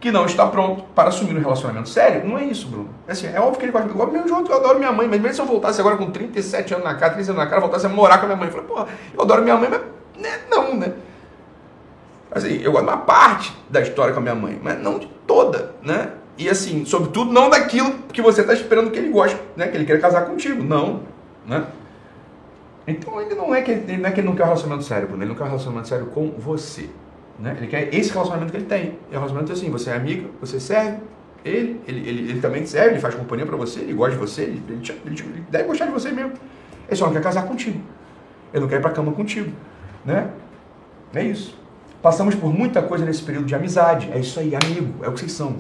que 0.00 0.10
não 0.10 0.26
está 0.26 0.46
pronto 0.46 0.84
para 0.94 1.08
assumir 1.08 1.36
um 1.36 1.40
relacionamento 1.40 1.88
sério. 1.88 2.26
Não 2.26 2.38
é 2.38 2.44
isso, 2.44 2.68
Bruno. 2.68 2.90
É, 3.06 3.12
assim, 3.12 3.26
é 3.26 3.40
óbvio 3.40 3.58
que 3.58 3.64
ele 3.64 3.72
gosta 3.72 4.12
meu 4.12 4.28
junto, 4.28 4.50
eu 4.50 4.56
adoro 4.56 4.78
minha 4.78 4.92
mãe, 4.92 5.08
mas 5.08 5.20
mesmo 5.20 5.34
se 5.34 5.40
eu 5.40 5.46
voltasse 5.46 5.80
agora 5.80 5.96
com 5.96 6.10
37 6.10 6.74
anos 6.74 6.84
na 6.84 6.94
cara, 6.94 7.14
30 7.14 7.32
anos 7.32 7.44
na 7.44 7.48
cara, 7.48 7.60
voltasse 7.60 7.86
a 7.86 7.88
morar 7.88 8.18
com 8.18 8.24
a 8.24 8.28
minha 8.28 8.36
mãe, 8.36 8.46
eu 8.46 8.52
falei, 8.52 8.66
porra, 8.66 8.86
eu 9.14 9.22
adoro 9.22 9.42
minha 9.42 9.56
mãe, 9.56 9.68
mas 9.68 9.80
né? 10.18 10.40
Não, 10.50 10.74
né? 10.74 10.92
Assim, 12.30 12.60
eu 12.60 12.72
gosto 12.72 12.84
de 12.84 12.90
uma 12.90 12.98
parte 12.98 13.56
da 13.70 13.80
história 13.80 14.12
com 14.12 14.20
a 14.20 14.22
minha 14.22 14.34
mãe, 14.34 14.60
mas 14.62 14.78
não 14.78 14.98
de 14.98 15.06
toda, 15.26 15.74
né? 15.82 16.12
E 16.38 16.48
assim, 16.48 16.84
sobretudo, 16.84 17.32
não 17.32 17.50
daquilo 17.50 17.92
que 18.12 18.22
você 18.22 18.42
está 18.42 18.54
esperando 18.54 18.90
que 18.90 18.98
ele 18.98 19.10
goste, 19.10 19.36
né? 19.56 19.66
Que 19.66 19.76
ele 19.76 19.84
queira 19.84 20.00
casar 20.00 20.24
contigo. 20.24 20.62
Não, 20.62 21.02
né? 21.46 21.66
Então 22.86 23.20
ele 23.20 23.34
não 23.34 23.54
é 23.54 23.60
que 23.60 23.72
ele, 23.72 23.96
não 23.96 24.08
é 24.08 24.12
que 24.12 24.20
ele 24.20 24.28
não 24.28 24.36
quer 24.36 24.44
um 24.44 24.46
relacionamento 24.46 24.86
sério, 24.86 25.08
Bruno. 25.08 25.22
Ele 25.22 25.28
não 25.28 25.36
quer 25.36 25.44
um 25.44 25.48
relacionamento 25.48 25.88
sério 25.88 26.06
com 26.06 26.30
você. 26.38 26.88
Né? 27.38 27.56
Ele 27.58 27.66
quer 27.66 27.94
esse 27.94 28.10
relacionamento 28.10 28.50
que 28.50 28.56
ele 28.56 28.66
tem. 28.66 28.98
E 29.10 29.10
o 29.10 29.18
relacionamento 29.18 29.52
é 29.52 29.54
assim, 29.54 29.70
você 29.70 29.90
é 29.90 29.94
amiga, 29.94 30.28
você 30.40 30.58
serve, 30.58 30.98
ele, 31.44 31.80
ele, 31.86 32.08
ele, 32.08 32.30
ele 32.30 32.40
também 32.40 32.64
serve, 32.66 32.92
ele 32.92 33.00
faz 33.00 33.14
companhia 33.14 33.46
para 33.46 33.56
você, 33.56 33.80
ele 33.80 33.92
gosta 33.92 34.12
de 34.12 34.18
você, 34.18 34.42
ele, 34.42 34.62
ele, 34.68 34.80
ele, 35.04 35.20
ele, 35.20 35.44
deve 35.50 35.64
gostar 35.64 35.86
de 35.86 35.92
você 35.92 36.10
mesmo. 36.10 36.32
Ele 36.88 36.96
só 36.96 37.06
não 37.06 37.12
quer 37.12 37.22
casar 37.22 37.46
contigo. 37.46 37.80
Ele 38.52 38.62
não 38.62 38.68
quer 38.68 38.76
ir 38.76 38.82
pra 38.82 38.90
cama 38.90 39.12
contigo. 39.12 39.52
Né? 40.04 40.30
É 41.14 41.22
isso. 41.22 41.56
Passamos 42.00 42.34
por 42.34 42.52
muita 42.52 42.80
coisa 42.80 43.04
nesse 43.04 43.22
período 43.22 43.46
de 43.46 43.54
amizade. 43.54 44.10
É 44.12 44.18
isso 44.18 44.38
aí, 44.40 44.54
amigo. 44.54 45.04
É 45.04 45.08
o 45.08 45.12
que 45.12 45.20
vocês 45.20 45.32
são. 45.32 45.56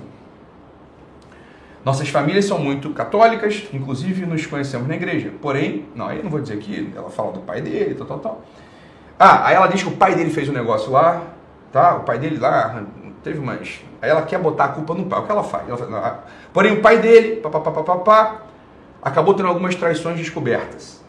Nossas 1.88 2.10
famílias 2.10 2.44
são 2.44 2.58
muito 2.58 2.90
católicas, 2.90 3.66
inclusive 3.72 4.26
nos 4.26 4.44
conhecemos 4.44 4.86
na 4.86 4.94
igreja. 4.94 5.32
Porém, 5.40 5.86
não, 5.94 6.06
aí 6.06 6.18
eu 6.18 6.22
não 6.22 6.30
vou 6.30 6.38
dizer 6.38 6.58
que 6.58 6.92
ela 6.94 7.08
fala 7.08 7.32
do 7.32 7.40
pai 7.40 7.62
dele, 7.62 7.94
tal, 7.94 8.06
tal, 8.06 8.18
tal. 8.18 8.42
Ah, 9.18 9.46
aí 9.46 9.54
ela 9.54 9.68
diz 9.68 9.82
que 9.82 9.88
o 9.88 9.92
pai 9.92 10.14
dele 10.14 10.28
fez 10.28 10.50
um 10.50 10.52
negócio 10.52 10.92
lá, 10.92 11.22
tá? 11.72 11.96
O 11.96 12.00
pai 12.00 12.18
dele 12.18 12.36
lá 12.36 12.84
teve 13.24 13.38
umas. 13.38 13.80
Aí 14.02 14.10
ela 14.10 14.20
quer 14.20 14.38
botar 14.38 14.66
a 14.66 14.68
culpa 14.68 14.92
no 14.92 15.06
pai. 15.06 15.18
O 15.18 15.22
que 15.22 15.32
ela 15.32 15.42
faz? 15.42 15.66
Ela 15.66 15.78
fala, 15.78 15.90
não, 15.90 15.98
ah, 15.98 16.18
porém, 16.52 16.74
o 16.74 16.82
pai 16.82 16.98
dele, 16.98 17.36
papapá, 17.36 18.42
acabou 19.00 19.32
tendo 19.32 19.48
algumas 19.48 19.74
traições 19.74 20.18
descobertas. 20.18 21.02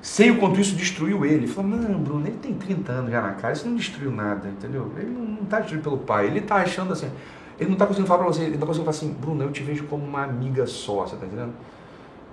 Sei 0.00 0.30
o 0.30 0.38
quanto 0.38 0.58
isso 0.58 0.74
destruiu 0.74 1.22
ele. 1.26 1.34
Ele 1.34 1.46
falou, 1.48 1.70
não, 1.70 2.00
Bruno, 2.00 2.26
ele 2.26 2.38
tem 2.38 2.54
30 2.54 2.92
anos 2.92 3.10
já 3.10 3.20
na 3.20 3.32
cara, 3.32 3.52
isso 3.52 3.68
não 3.68 3.76
destruiu 3.76 4.10
nada, 4.10 4.48
entendeu? 4.48 4.90
Ele 4.96 5.10
não 5.10 5.44
está 5.44 5.58
destruído 5.58 5.82
pelo 5.82 5.98
pai, 5.98 6.28
ele 6.28 6.38
está 6.38 6.54
achando 6.54 6.94
assim. 6.94 7.10
Ele 7.58 7.66
não 7.66 7.74
está 7.74 7.86
conseguindo 7.86 8.08
falar 8.08 8.24
para 8.24 8.32
você, 8.32 8.42
ele 8.42 8.54
está 8.54 8.66
conseguindo 8.66 8.92
falar 8.92 8.96
assim, 8.96 9.12
Bruno, 9.20 9.42
eu 9.42 9.50
te 9.50 9.62
vejo 9.62 9.84
como 9.86 10.04
uma 10.04 10.22
amiga 10.22 10.66
só, 10.66 11.06
você 11.06 11.14
está 11.14 11.26
entendendo? 11.26 11.52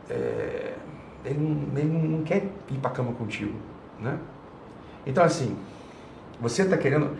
É, 0.09 0.73
ele, 1.25 1.39
não, 1.39 1.79
ele 1.79 2.07
não 2.07 2.23
quer 2.23 2.43
ir 2.69 2.77
para 2.79 2.91
cama 2.91 3.11
contigo, 3.13 3.53
né? 3.99 4.19
Então, 5.05 5.23
assim, 5.23 5.55
você 6.39 6.61
está 6.61 6.77
querendo 6.77 7.11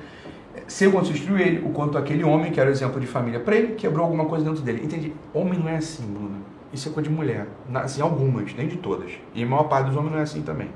ser 0.68 0.92
quanto 0.92 1.12
destruiu 1.12 1.38
ele, 1.38 1.66
o 1.66 1.70
quanto 1.72 1.98
aquele 1.98 2.24
homem, 2.24 2.52
que 2.52 2.60
era 2.60 2.70
o 2.70 2.74
exemplo 2.74 3.00
de 3.00 3.08
família 3.08 3.40
para 3.40 3.56
ele, 3.56 3.76
quebrou 3.76 4.04
alguma 4.06 4.26
coisa 4.26 4.46
dentro 4.46 4.62
dele. 4.62 4.84
Entendi. 4.84 5.14
Homem 5.34 5.60
não 5.60 5.70
é 5.70 5.78
assim, 5.78 6.04
Bruno. 6.04 6.38
Isso 6.74 6.90
é 6.90 6.92
coisa 6.92 7.10
de 7.10 7.16
mulher. 7.16 7.48
Assim, 7.74 8.02
algumas, 8.02 8.54
nem 8.54 8.68
de 8.68 8.78
todas. 8.78 9.12
E 9.34 9.44
a 9.44 9.46
maior 9.46 9.64
parte 9.64 9.88
dos 9.88 9.96
homens 9.96 10.12
não 10.12 10.20
é 10.20 10.24
assim 10.24 10.42
também. 10.42 10.70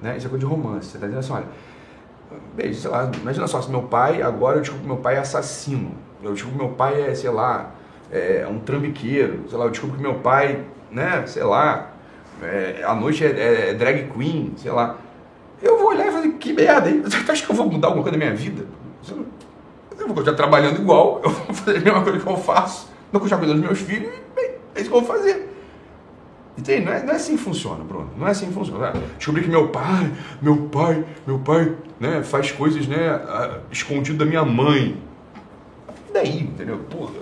Né? 0.00 0.16
Isso 0.16 0.26
é 0.26 0.30
coisa 0.30 0.44
de 0.44 0.50
romance. 0.50 0.86
Você 0.86 0.96
está 0.96 1.06
dizendo 1.06 1.20
assim, 1.20 1.32
olha, 1.32 1.46
beijo, 2.56 2.80
sei 2.80 2.90
lá, 2.90 3.10
imagina 3.20 3.46
só, 3.46 3.60
se 3.60 3.70
meu 3.70 3.82
pai, 3.82 4.22
agora 4.22 4.56
eu 4.56 4.60
descubro 4.60 4.82
que 4.82 4.88
meu 4.88 4.98
pai 4.98 5.16
é 5.16 5.18
assassino. 5.18 5.92
Eu 6.22 6.32
descubro 6.32 6.58
que 6.58 6.64
meu 6.64 6.74
pai 6.74 7.02
é, 7.02 7.14
sei 7.14 7.30
lá, 7.30 7.72
é 8.10 8.46
um 8.48 8.58
trambiqueiro. 8.58 9.44
Sei 9.48 9.58
lá, 9.58 9.64
eu 9.64 9.70
descubro 9.70 9.96
que 9.96 10.02
meu 10.02 10.14
pai, 10.16 10.64
né, 10.90 11.24
sei 11.26 11.42
lá, 11.42 11.92
é, 12.42 12.82
à 12.84 12.94
noite 12.94 13.24
é, 13.24 13.70
é 13.70 13.74
drag 13.74 14.10
queen, 14.12 14.52
sei 14.56 14.70
lá 14.70 14.98
eu 15.62 15.78
vou 15.78 15.88
olhar 15.88 16.08
e 16.08 16.10
falar, 16.10 16.28
que 16.28 16.52
merda, 16.52 16.88
hein? 16.88 17.02
Você 17.02 17.30
acha 17.30 17.44
que 17.44 17.52
eu 17.52 17.56
vou 17.56 17.70
mudar 17.70 17.88
alguma 17.88 18.02
coisa 18.02 18.18
na 18.18 18.24
minha 18.24 18.36
vida? 18.36 18.64
Eu 19.08 20.06
vou 20.06 20.14
continuar 20.14 20.36
trabalhando 20.36 20.80
igual, 20.80 21.20
eu 21.24 21.30
vou 21.30 21.54
fazer 21.54 21.78
a 21.78 21.80
mesma 21.80 22.02
coisa 22.02 22.18
que 22.18 22.26
eu 22.26 22.36
faço, 22.36 22.88
vou 23.12 23.20
continuar 23.20 23.40
cuidando 23.40 23.60
dos 23.60 23.66
meus 23.66 23.80
filhos 23.80 24.08
e 24.08 24.34
bem, 24.34 24.50
é 24.74 24.80
isso 24.80 24.90
que 24.90 24.96
eu 24.96 25.02
vou 25.02 25.04
fazer. 25.04 25.48
Entende? 26.56 26.86
Não 26.86 26.92
é, 26.92 27.02
não 27.02 27.12
é 27.12 27.16
assim 27.16 27.36
que 27.36 27.42
funciona, 27.42 27.82
Bruno. 27.84 28.10
Não 28.16 28.26
é 28.26 28.30
assim 28.30 28.46
que 28.46 28.52
funciona. 28.52 28.92
Descobri 29.16 29.42
que 29.42 29.48
meu 29.48 29.68
pai, 29.68 30.12
meu 30.42 30.56
pai, 30.68 31.04
meu 31.26 31.38
pai, 31.38 31.74
né, 31.98 32.22
faz 32.22 32.50
coisas, 32.50 32.86
né, 32.86 33.20
escondido 33.70 34.18
da 34.18 34.24
minha 34.24 34.44
mãe. 34.44 35.00
Daí, 36.12 36.40
entendeu? 36.40 36.78
Porra, 36.90 37.12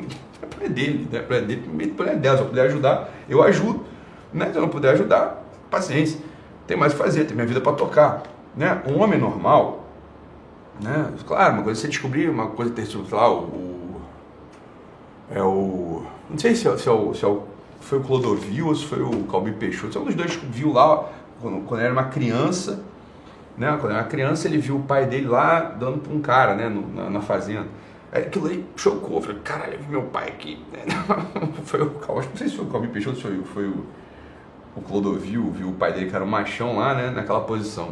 é 0.60 0.68
dele, 0.68 1.08
né? 1.10 1.24
É 1.28 1.40
dele, 1.40 1.94
é 2.06 2.16
dela. 2.16 2.36
Se 2.36 2.42
eu 2.42 2.48
puder 2.48 2.66
ajudar, 2.66 3.10
eu 3.28 3.42
ajudo. 3.42 3.84
Né? 4.32 4.50
Se 4.50 4.56
eu 4.56 4.62
não 4.62 4.68
puder 4.68 4.92
ajudar, 4.92 5.44
paciência 5.70 6.30
tem 6.70 6.76
mais 6.76 6.92
o 6.92 6.96
que 6.96 7.02
fazer, 7.02 7.24
tem 7.24 7.34
minha 7.34 7.48
vida 7.48 7.60
para 7.60 7.72
tocar. 7.72 8.22
Né? 8.56 8.80
Um 8.86 9.02
homem 9.02 9.18
normal, 9.18 9.86
né? 10.80 11.12
claro, 11.26 11.54
uma 11.54 11.62
coisa 11.64 11.80
é 11.80 11.82
você 11.82 11.88
descobrir, 11.88 12.30
uma 12.30 12.46
coisa 12.46 12.70
é 12.70 12.74
ter 12.76 12.86
sido 12.86 13.04
lá, 13.10 13.28
o, 13.28 13.42
o, 13.42 14.00
é 15.32 15.42
o. 15.42 16.04
Não 16.30 16.38
sei 16.38 16.54
se, 16.54 16.68
é, 16.68 16.76
se, 16.78 16.88
é 16.88 16.92
o, 16.92 17.12
se 17.12 17.24
é 17.24 17.28
o, 17.28 17.42
foi 17.80 17.98
o 17.98 18.02
Clodovil 18.02 18.68
ou 18.68 18.74
se 18.76 18.86
foi 18.86 19.02
o 19.02 19.24
Calbi 19.24 19.50
Peixoto. 19.50 19.98
Um 19.98 20.04
dos 20.04 20.14
dois 20.14 20.36
viu 20.36 20.72
lá 20.72 21.08
quando, 21.42 21.66
quando 21.66 21.80
era 21.80 21.92
uma 21.92 22.04
criança. 22.04 22.84
Né? 23.58 23.76
Quando 23.80 23.90
era 23.90 24.02
uma 24.02 24.08
criança, 24.08 24.46
ele 24.46 24.58
viu 24.58 24.76
o 24.76 24.82
pai 24.82 25.06
dele 25.06 25.26
lá 25.26 25.60
dando 25.60 25.98
para 25.98 26.12
um 26.12 26.20
cara 26.20 26.54
né? 26.54 26.68
No, 26.68 26.86
na, 26.86 27.10
na 27.10 27.20
fazenda. 27.20 27.66
Aquilo 28.12 28.48
aí 28.48 28.64
chocou. 28.76 29.20
Falei, 29.20 29.40
caralho, 29.42 29.78
vi 29.78 29.90
meu 29.90 30.02
pai 30.02 30.28
aqui. 30.28 30.64
foi 31.64 31.82
o 31.82 31.90
Calbi, 31.90 32.26
não 32.26 32.36
sei 32.36 32.48
se 32.48 32.56
foi 32.56 32.64
o 32.64 32.68
Calbi 32.68 32.88
Peixoto 32.88 33.20
foi, 33.20 33.42
foi 33.44 33.66
o 33.66 33.84
o 34.74 34.80
Clodovil 34.80 35.50
viu 35.50 35.68
o 35.68 35.72
pai 35.72 35.92
dele 35.92 36.08
que 36.08 36.14
era 36.14 36.24
um 36.24 36.28
machão 36.28 36.78
lá, 36.78 36.94
né, 36.94 37.10
naquela 37.10 37.40
posição. 37.40 37.90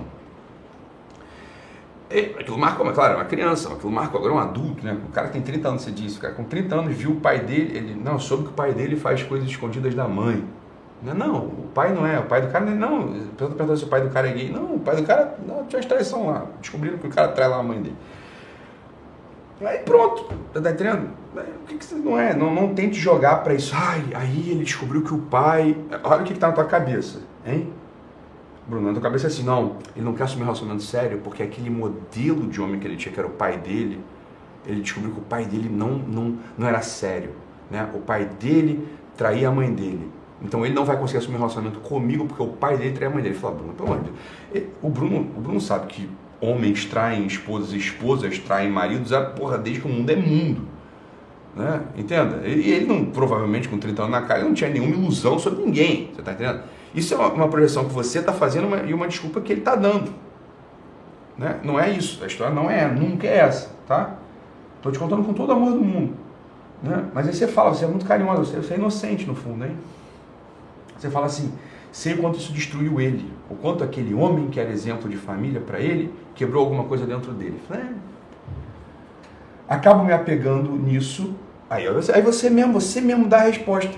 E 2.11 2.35
aquilo 2.39 2.57
marcou, 2.57 2.87
mas 2.87 2.95
claro, 2.95 3.17
uma 3.17 3.25
criança, 3.25 3.71
aquilo 3.71 3.93
marcou 3.93 4.19
agora 4.19 4.35
um 4.35 4.39
adulto, 4.39 4.83
né? 4.83 4.97
O 5.09 5.13
cara 5.13 5.29
tem 5.29 5.43
30 5.43 5.69
anos, 5.69 5.83
você 5.83 5.91
disse, 5.91 6.17
o 6.17 6.21
cara 6.23 6.33
com 6.33 6.45
30 6.45 6.75
anos 6.75 6.97
viu 6.97 7.11
o 7.11 7.17
pai 7.17 7.41
dele, 7.41 7.77
ele 7.77 7.95
não 7.95 8.19
soube 8.19 8.45
que 8.45 8.49
o 8.51 8.53
pai 8.53 8.73
dele 8.73 8.97
faz 8.97 9.23
coisas 9.23 9.47
escondidas 9.47 9.95
da 9.95 10.09
mãe. 10.09 10.43
Não, 11.03 11.15
não, 11.15 11.37
o 11.37 11.69
pai 11.75 11.93
não 11.93 12.07
é, 12.07 12.19
o 12.19 12.25
pai 12.25 12.41
do 12.41 12.49
cara 12.49 12.65
não, 12.65 13.13
pergunta 13.37 13.77
se 13.77 13.85
o 13.85 13.89
pai 13.89 14.01
do 14.01 14.09
cara 14.09 14.29
é 14.29 14.33
gay. 14.33 14.51
Não, 14.51 14.77
o 14.77 14.81
pai 14.81 14.97
do 14.97 15.03
cara 15.03 15.37
não, 15.47 15.67
tinha 15.67 15.83
uma 16.17 16.33
lá, 16.33 16.47
descobriram 16.61 16.97
que 16.97 17.07
o 17.07 17.11
cara 17.11 17.29
trai 17.29 17.47
lá 17.47 17.59
a 17.59 17.63
mãe 17.63 17.83
dele. 17.83 17.97
Aí 19.61 19.79
pronto, 19.79 20.25
tá 20.53 20.71
entendendo? 20.71 21.11
O 21.35 21.67
que, 21.67 21.77
que 21.77 21.85
você 21.85 21.97
não 21.97 22.19
é? 22.19 22.35
Não, 22.35 22.55
não 22.55 22.75
tente 22.75 22.99
jogar 22.99 23.43
para 23.43 23.55
isso. 23.55 23.75
Ai, 23.75 24.05
aí 24.15 24.51
ele 24.51 24.65
descobriu 24.65 25.03
que 25.03 25.13
o 25.13 25.19
pai. 25.19 25.77
Olha 26.05 26.23
o 26.23 26.25
que, 26.25 26.33
que 26.33 26.39
tá 26.39 26.49
na 26.49 26.53
tua 26.53 26.65
cabeça, 26.65 27.21
hein? 27.45 27.73
Bruno, 28.69 28.89
na 28.89 28.93
tua 28.93 29.03
cabeça 29.03 29.27
é 29.27 29.29
assim, 29.29 29.43
não, 29.43 29.77
ele 29.97 30.05
não 30.05 30.13
quer 30.13 30.25
assumir 30.25 30.43
um 30.43 30.45
relacionamento 30.45 30.85
sério 30.85 31.21
porque 31.25 31.43
aquele 31.43 31.71
modelo 31.71 32.47
de 32.47 32.61
homem 32.61 32.79
que 32.79 32.87
ele 32.87 32.97
tinha, 32.97 33.13
que 33.13 33.19
era 33.19 33.27
o 33.27 33.33
pai 33.33 33.57
dele, 33.57 33.99
ele 34.67 34.83
descobriu 34.83 35.15
que 35.15 35.21
o 35.21 35.23
pai 35.23 35.47
dele 35.47 35.71
não, 35.71 35.93
não, 35.93 36.37
não 36.57 36.69
era 36.69 36.83
sério. 36.83 37.31
Né? 37.71 37.89
O 37.95 37.99
pai 37.99 38.27
dele 38.39 38.87
traía 39.17 39.49
a 39.49 39.51
mãe 39.51 39.73
dele. 39.73 40.11
Então 40.43 40.65
ele 40.65 40.75
não 40.75 40.85
vai 40.85 40.99
conseguir 40.99 41.19
assumir 41.19 41.37
um 41.37 41.39
relacionamento 41.39 41.81
comigo 41.81 42.27
porque 42.27 42.43
o 42.43 42.49
pai 42.49 42.77
dele 42.77 42.93
traía 42.93 43.09
a 43.09 43.13
mãe 43.13 43.23
dele. 43.23 43.35
Ele 43.35 43.41
fala, 43.41 43.55
Bruno, 43.55 43.73
pelo 43.73 43.93
amor 43.93 44.05
de 44.05 44.11
Deus. 44.53 44.69
O 44.83 44.91
Bruno, 44.91 45.21
o 45.37 45.41
Bruno 45.41 45.61
sabe 45.61 45.87
que 45.87 46.09
homens 46.41 46.85
traem 46.85 47.27
esposas, 47.27 47.73
esposas 47.73 48.39
traem 48.39 48.71
maridos, 48.71 49.13
a 49.13 49.23
porra, 49.23 49.59
desde 49.59 49.83
que 49.83 49.89
o 49.89 49.91
mundo 49.91 50.11
é 50.11 50.17
mundo. 50.17 50.63
Né? 51.57 51.83
Entenda? 51.97 52.47
E 52.47 52.71
ele 52.71 52.87
não, 52.87 53.05
provavelmente 53.07 53.69
com 53.69 53.79
30 53.79 54.03
anos 54.03 54.13
na 54.13 54.23
cara, 54.23 54.45
não 54.45 54.55
tinha 54.55 54.71
nenhuma 54.71 54.95
ilusão 54.95 55.39
sobre 55.39 55.65
ninguém. 55.65 56.11
Você 56.13 56.21
está 56.21 56.33
entendendo? 56.33 56.63
Isso 56.95 57.15
é 57.15 57.17
uma, 57.17 57.29
uma 57.29 57.49
projeção 57.49 57.85
que 57.85 57.93
você 57.93 58.21
está 58.21 58.33
fazendo 58.33 58.69
uma, 58.69 58.79
e 58.79 58.95
uma 58.95 59.09
desculpa 59.09 59.41
que 59.41 59.53
ele 59.53 59.61
está 59.61 59.75
dando. 59.75 60.13
Né? 61.37 61.59
Não 61.63 61.79
é 61.79 61.91
isso. 61.91 62.23
A 62.23 62.27
história 62.27 62.55
não 62.55 62.71
é, 62.71 62.87
nunca 62.87 63.27
é 63.27 63.39
essa. 63.39 63.71
Tá? 63.87 64.15
Estou 64.77 64.93
te 64.93 64.99
contando 64.99 65.25
com 65.25 65.33
todo 65.33 65.51
o 65.51 65.53
amor 65.53 65.73
do 65.73 65.81
mundo. 65.81 66.15
Né? 66.83 67.05
Mas 67.13 67.27
aí 67.27 67.35
você 67.35 67.49
fala, 67.49 67.75
você 67.75 67.85
é 67.85 67.89
muito 67.89 68.07
carinhoso, 68.07 68.45
você, 68.45 68.57
você 68.59 68.75
é 68.75 68.77
inocente 68.77 69.27
no 69.27 69.35
fundo, 69.35 69.65
hein? 69.65 69.77
Você 70.97 71.11
fala 71.11 71.27
assim, 71.27 71.53
sei 71.93 72.15
o 72.15 72.19
quanto 72.19 72.39
isso 72.39 72.53
destruiu 72.53 73.01
ele, 73.01 73.31
o 73.49 73.55
quanto 73.55 73.83
aquele 73.83 74.15
homem 74.15 74.49
que 74.49 74.61
era 74.61 74.71
exemplo 74.71 75.09
de 75.09 75.17
família 75.17 75.61
para 75.61 75.81
ele 75.81 76.13
quebrou 76.35 76.65
alguma 76.65 76.85
coisa 76.85 77.07
dentro 77.07 77.33
dele. 77.33 77.61
Falei, 77.67 77.85
é. 77.85 77.93
Acabo 79.69 80.05
me 80.05 80.13
apegando 80.13 80.71
nisso, 80.73 81.35
aí, 81.69 81.85
aí 81.87 82.23
você 82.23 82.49
mesmo, 82.49 82.73
você 82.73 83.01
mesmo 83.01 83.27
dá 83.27 83.39
a 83.39 83.47
resposta. 83.47 83.95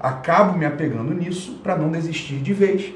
Acabo 0.00 0.56
me 0.56 0.64
apegando 0.64 1.12
nisso 1.14 1.60
para 1.62 1.76
não 1.76 1.90
desistir 1.90 2.36
de 2.36 2.52
vez, 2.52 2.94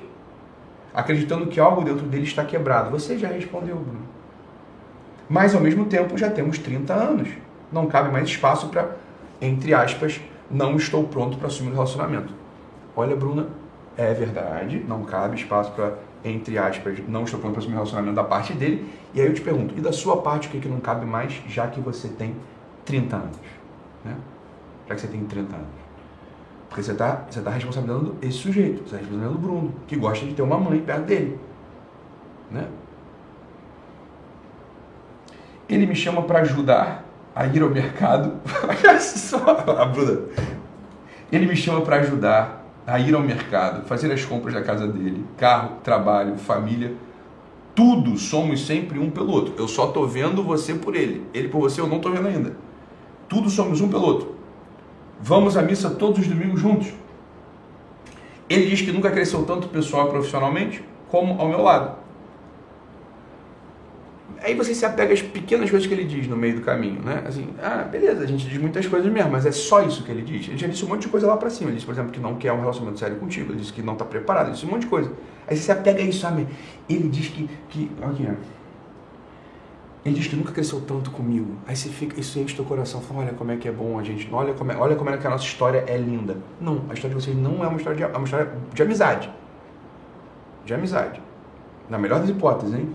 acreditando 0.95 1.47
que 1.47 1.59
algo 1.59 1.83
dentro 1.83 2.07
dele 2.07 2.25
está 2.25 2.45
quebrado. 2.45 2.91
Você 2.91 3.19
já 3.19 3.29
respondeu, 3.29 3.77
Bruno. 3.77 4.07
Mas 5.29 5.55
ao 5.55 5.61
mesmo 5.61 5.85
tempo 5.85 6.17
já 6.17 6.31
temos 6.31 6.59
30 6.59 6.95
anos. 6.95 7.29
Não 7.71 7.87
cabe 7.87 8.11
mais 8.11 8.27
espaço 8.29 8.69
para, 8.69 8.97
entre 9.41 9.75
aspas, 9.75 10.21
não 10.51 10.77
estou 10.77 11.05
pronto 11.05 11.37
para 11.37 11.49
assumir 11.49 11.69
o 11.69 11.73
um 11.73 11.75
relacionamento. 11.75 12.33
Olha, 12.97 13.15
Bruna, 13.15 13.49
é 13.99 14.15
verdade, 14.15 14.85
não 14.87 15.03
cabe 15.03 15.35
espaço 15.35 15.73
para, 15.73 15.99
entre 16.25 16.57
aspas, 16.57 17.01
não 17.09 17.25
estou 17.25 17.41
pronto 17.41 17.55
para 17.55 17.63
assumir 17.63 17.75
relacionamento 17.75 18.15
da 18.15 18.23
parte 18.23 18.53
dele. 18.53 18.89
E 19.13 19.21
aí 19.21 19.27
eu 19.27 19.35
te 19.35 19.41
pergunto, 19.41 19.75
e 19.77 19.81
da 19.81 19.93
sua 19.93 20.23
parte 20.23 20.47
o 20.47 20.51
que, 20.53 20.61
que 20.61 20.69
não 20.69 20.79
cabe 20.79 21.05
mais, 21.05 21.43
já 21.49 21.67
que 21.67 21.81
você 21.81 22.07
tem 22.07 22.37
30 22.85 23.17
anos? 23.17 23.37
Né? 24.05 24.15
Já 24.89 24.95
que 24.95 25.01
você 25.01 25.09
tem 25.09 25.25
30 25.25 25.57
anos. 25.57 25.69
Porque 26.69 26.83
você 26.85 26.93
está 26.93 27.25
você 27.29 27.41
tá 27.41 27.51
responsabilizando 27.51 28.17
esse 28.23 28.39
sujeito, 28.39 28.79
você 28.79 28.85
está 28.85 28.97
responsabilizando 28.99 29.37
o 29.37 29.41
Bruno, 29.41 29.75
que 29.89 29.97
gosta 29.97 30.25
de 30.25 30.33
ter 30.33 30.43
uma 30.43 30.59
mãe 30.59 30.79
perto 30.81 31.03
dele. 31.05 31.41
Né? 32.53 32.69
Ele 35.69 35.87
me 35.87 35.97
chama 35.97 36.23
para 36.23 36.39
ajudar 36.41 37.05
a 37.35 37.47
ir 37.47 37.61
ao 37.61 37.69
mercado. 37.69 38.41
só 39.01 39.39
a 39.77 39.85
Bruna. 39.87 40.21
Ele 41.33 41.47
me 41.47 41.57
chama 41.57 41.81
para 41.81 41.97
ajudar 41.97 42.58
a 42.89 42.99
ir 42.99 43.15
ao 43.15 43.21
mercado, 43.21 43.87
fazer 43.87 44.11
as 44.11 44.25
compras 44.25 44.55
da 44.55 44.63
casa 44.63 44.89
dele, 44.89 45.23
carro, 45.37 45.77
trabalho, 45.85 46.39
família, 46.39 46.95
tudo 47.75 48.17
somos 48.17 48.67
sempre 48.67 48.99
um 48.99 49.11
pelo 49.11 49.31
outro. 49.31 49.55
Eu 49.59 49.69
só 49.69 49.89
tô 49.89 50.07
vendo 50.07 50.43
você 50.43 50.75
por 50.75 50.97
ele. 50.97 51.23
Ele 51.35 51.49
por 51.49 51.61
você 51.61 51.83
eu 51.83 51.87
não 51.87 52.01
tô 52.01 52.11
vendo 52.11 52.27
ainda. 52.27 52.57
Tudo 53.29 53.51
somos 53.51 53.83
um 53.83 53.91
pelo 53.91 54.05
outro. 54.05 54.35
Vamos 55.21 55.55
à 55.55 55.63
missa 55.63 55.91
todos 55.91 56.21
os 56.21 56.27
domingos 56.27 56.61
juntos. 56.61 56.89
Ele 58.49 58.71
diz 58.71 58.81
que 58.81 58.91
nunca 58.91 59.11
cresceu 59.11 59.45
tanto 59.45 59.69
pessoal 59.69 60.07
e 60.07 60.11
profissionalmente 60.11 60.83
como 61.09 61.39
ao 61.39 61.47
meu 61.47 61.61
lado. 61.61 61.95
Aí 64.43 64.55
você 64.55 64.75
se 64.75 64.85
apega 64.85 65.13
às 65.13 65.21
pequenas 65.21 65.69
coisas 65.69 65.87
que 65.87 65.93
ele 65.93 66.05
diz 66.05 66.29
no 66.29 66.37
meio 66.37 66.57
do 66.57 66.61
caminho, 66.61 67.03
né? 67.03 67.25
Assim, 67.27 67.49
ah, 67.61 67.83
beleza, 67.91 68.23
a 68.23 68.27
gente 68.27 68.49
diz 68.49 68.59
muitas 68.59 68.87
coisas 68.87 69.11
mesmo, 69.13 69.31
mas 69.31 69.45
é 69.45 69.53
só 69.53 69.83
isso 69.83 70.05
que 70.05 70.13
ele 70.13 70.23
diz. 70.23 70.49
Ele 70.49 70.57
já 70.57 70.69
disse 70.69 70.85
um 70.85 70.89
monte 70.89 71.03
de 71.03 71.09
coisa 71.09 71.27
lá 71.27 71.37
pra 71.37 71.51
cima. 71.51 71.71
Ele 71.71 71.77
disse, 71.77 71.87
por 71.87 71.93
exemplo, 71.93 72.13
que 72.13 72.21
não 72.21 72.37
quer 72.37 72.53
um 72.53 72.61
relacionamento 72.61 73.01
sério 73.01 73.17
contigo. 73.17 73.53
Ele 73.53 73.61
disse 73.61 73.73
que 73.73 73.83
não 73.83 73.97
tá 73.97 74.05
preparado. 74.05 74.47
Ele 74.47 74.55
disse 74.55 74.65
um 74.67 74.71
monte 74.71 74.83
de 74.83 74.87
coisa. 74.87 75.13
Aí 75.47 75.57
você 75.57 75.63
se 75.63 75.73
apega 75.73 76.01
a 76.01 76.05
isso, 76.05 76.21
sabe? 76.21 76.47
Ele 76.89 77.09
diz 77.09 77.29
que. 77.29 77.49
que 77.69 77.91
ó. 78.01 78.11
Ele 80.05 80.15
diz 80.15 80.29
que 80.29 80.37
nunca 80.37 80.53
cresceu 80.53 80.81
tanto 80.81 81.11
comigo. 81.11 81.57
Aí 81.67 81.77
você 81.77 81.89
fica, 81.89 82.19
isso 82.19 82.39
enche 82.39 82.55
teu 82.55 82.65
coração. 82.65 83.01
Fala, 83.01 83.21
olha 83.21 83.33
como 83.33 83.51
é 83.51 83.57
que 83.57 83.69
é 83.69 83.73
bom 83.73 83.99
a 83.99 84.03
gente. 84.03 84.29
Olha 84.33 84.55
como 84.55 84.73
é, 84.73 84.77
olha 84.77 84.97
como 84.97 85.11
é 85.11 85.17
que 85.17 85.27
a 85.27 85.31
nossa 85.31 85.45
história 85.45 85.85
é 85.87 85.97
linda. 85.97 86.37
Não, 86.61 86.85
a 86.89 86.95
história 86.95 87.15
de 87.17 87.23
vocês 87.23 87.37
não 87.37 87.65
é 87.65 87.69
uma 87.69 87.77
história 87.77 87.97
de, 87.97 88.03
é 88.05 88.17
uma 88.17 88.25
história 88.25 88.53
de 88.73 88.83
amizade. 88.83 89.31
De 90.65 90.73
amizade. 90.73 91.21
Na 91.91 91.99
melhor 91.99 92.21
das 92.21 92.29
hipóteses, 92.29 92.75
hein? 92.75 92.89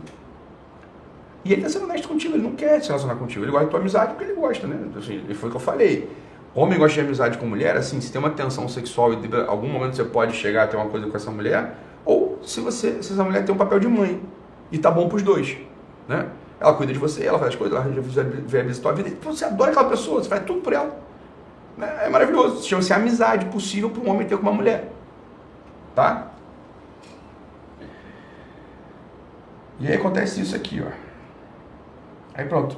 E 1.45 1.51
ele 1.51 1.61
está 1.61 1.77
sendo 1.77 1.89
honesto 1.89 2.07
contigo, 2.07 2.35
ele 2.35 2.43
não 2.43 2.55
quer 2.55 2.81
se 2.81 2.87
relacionar 2.87 3.15
contigo. 3.15 3.43
Ele 3.43 3.51
gosta 3.51 3.65
da 3.65 3.71
tua 3.71 3.79
amizade 3.79 4.13
porque 4.13 4.23
ele 4.23 4.33
gosta, 4.33 4.65
né? 4.65 4.79
Assim, 4.97 5.21
foi 5.33 5.49
o 5.49 5.51
que 5.51 5.57
eu 5.57 5.61
falei. 5.61 6.09
Homem 6.55 6.77
gosta 6.77 6.93
de 6.93 7.01
amizade 7.01 7.37
com 7.37 7.45
mulher, 7.45 7.75
assim, 7.75 7.99
se 7.99 8.11
tem 8.11 8.19
uma 8.19 8.29
tensão 8.29 8.69
sexual 8.69 9.11
e 9.13 9.15
em 9.15 9.47
algum 9.47 9.67
momento 9.67 9.95
você 9.95 10.03
pode 10.03 10.33
chegar 10.35 10.63
a 10.63 10.67
ter 10.67 10.77
uma 10.77 10.87
coisa 10.87 11.07
com 11.07 11.17
essa 11.17 11.31
mulher, 11.31 11.75
ou 12.05 12.39
se 12.43 12.59
você, 12.59 13.01
se 13.01 13.13
essa 13.13 13.23
mulher 13.23 13.43
tem 13.43 13.55
um 13.55 13.57
papel 13.57 13.79
de 13.79 13.87
mãe 13.87 14.21
e 14.71 14.77
tá 14.77 14.91
bom 14.91 15.09
pros 15.09 15.23
dois, 15.23 15.57
né? 16.07 16.27
Ela 16.59 16.73
cuida 16.75 16.93
de 16.93 16.99
você, 16.99 17.25
ela 17.25 17.39
faz 17.39 17.49
as 17.49 17.55
coisas, 17.55 17.75
ela 17.75 17.89
viabiliza 18.45 18.79
a 18.79 18.83
tua 18.83 18.93
vida, 18.93 19.09
então 19.09 19.33
você 19.33 19.45
adora 19.45 19.71
aquela 19.71 19.89
pessoa, 19.89 20.21
você 20.21 20.29
faz 20.29 20.43
tudo 20.45 20.61
por 20.61 20.73
ela. 20.73 20.95
Né? 21.77 22.05
É 22.05 22.09
maravilhoso. 22.09 22.67
Chama-se 22.67 22.93
amizade 22.93 23.45
possível 23.47 23.89
para 23.89 24.01
um 24.01 24.09
homem 24.09 24.27
ter 24.27 24.37
com 24.37 24.43
uma 24.43 24.53
mulher. 24.53 24.91
Tá? 25.95 26.31
E 29.79 29.87
aí 29.87 29.95
acontece 29.95 30.39
isso 30.39 30.55
aqui, 30.55 30.81
ó. 30.85 30.91
Aí 32.33 32.45
pronto. 32.45 32.77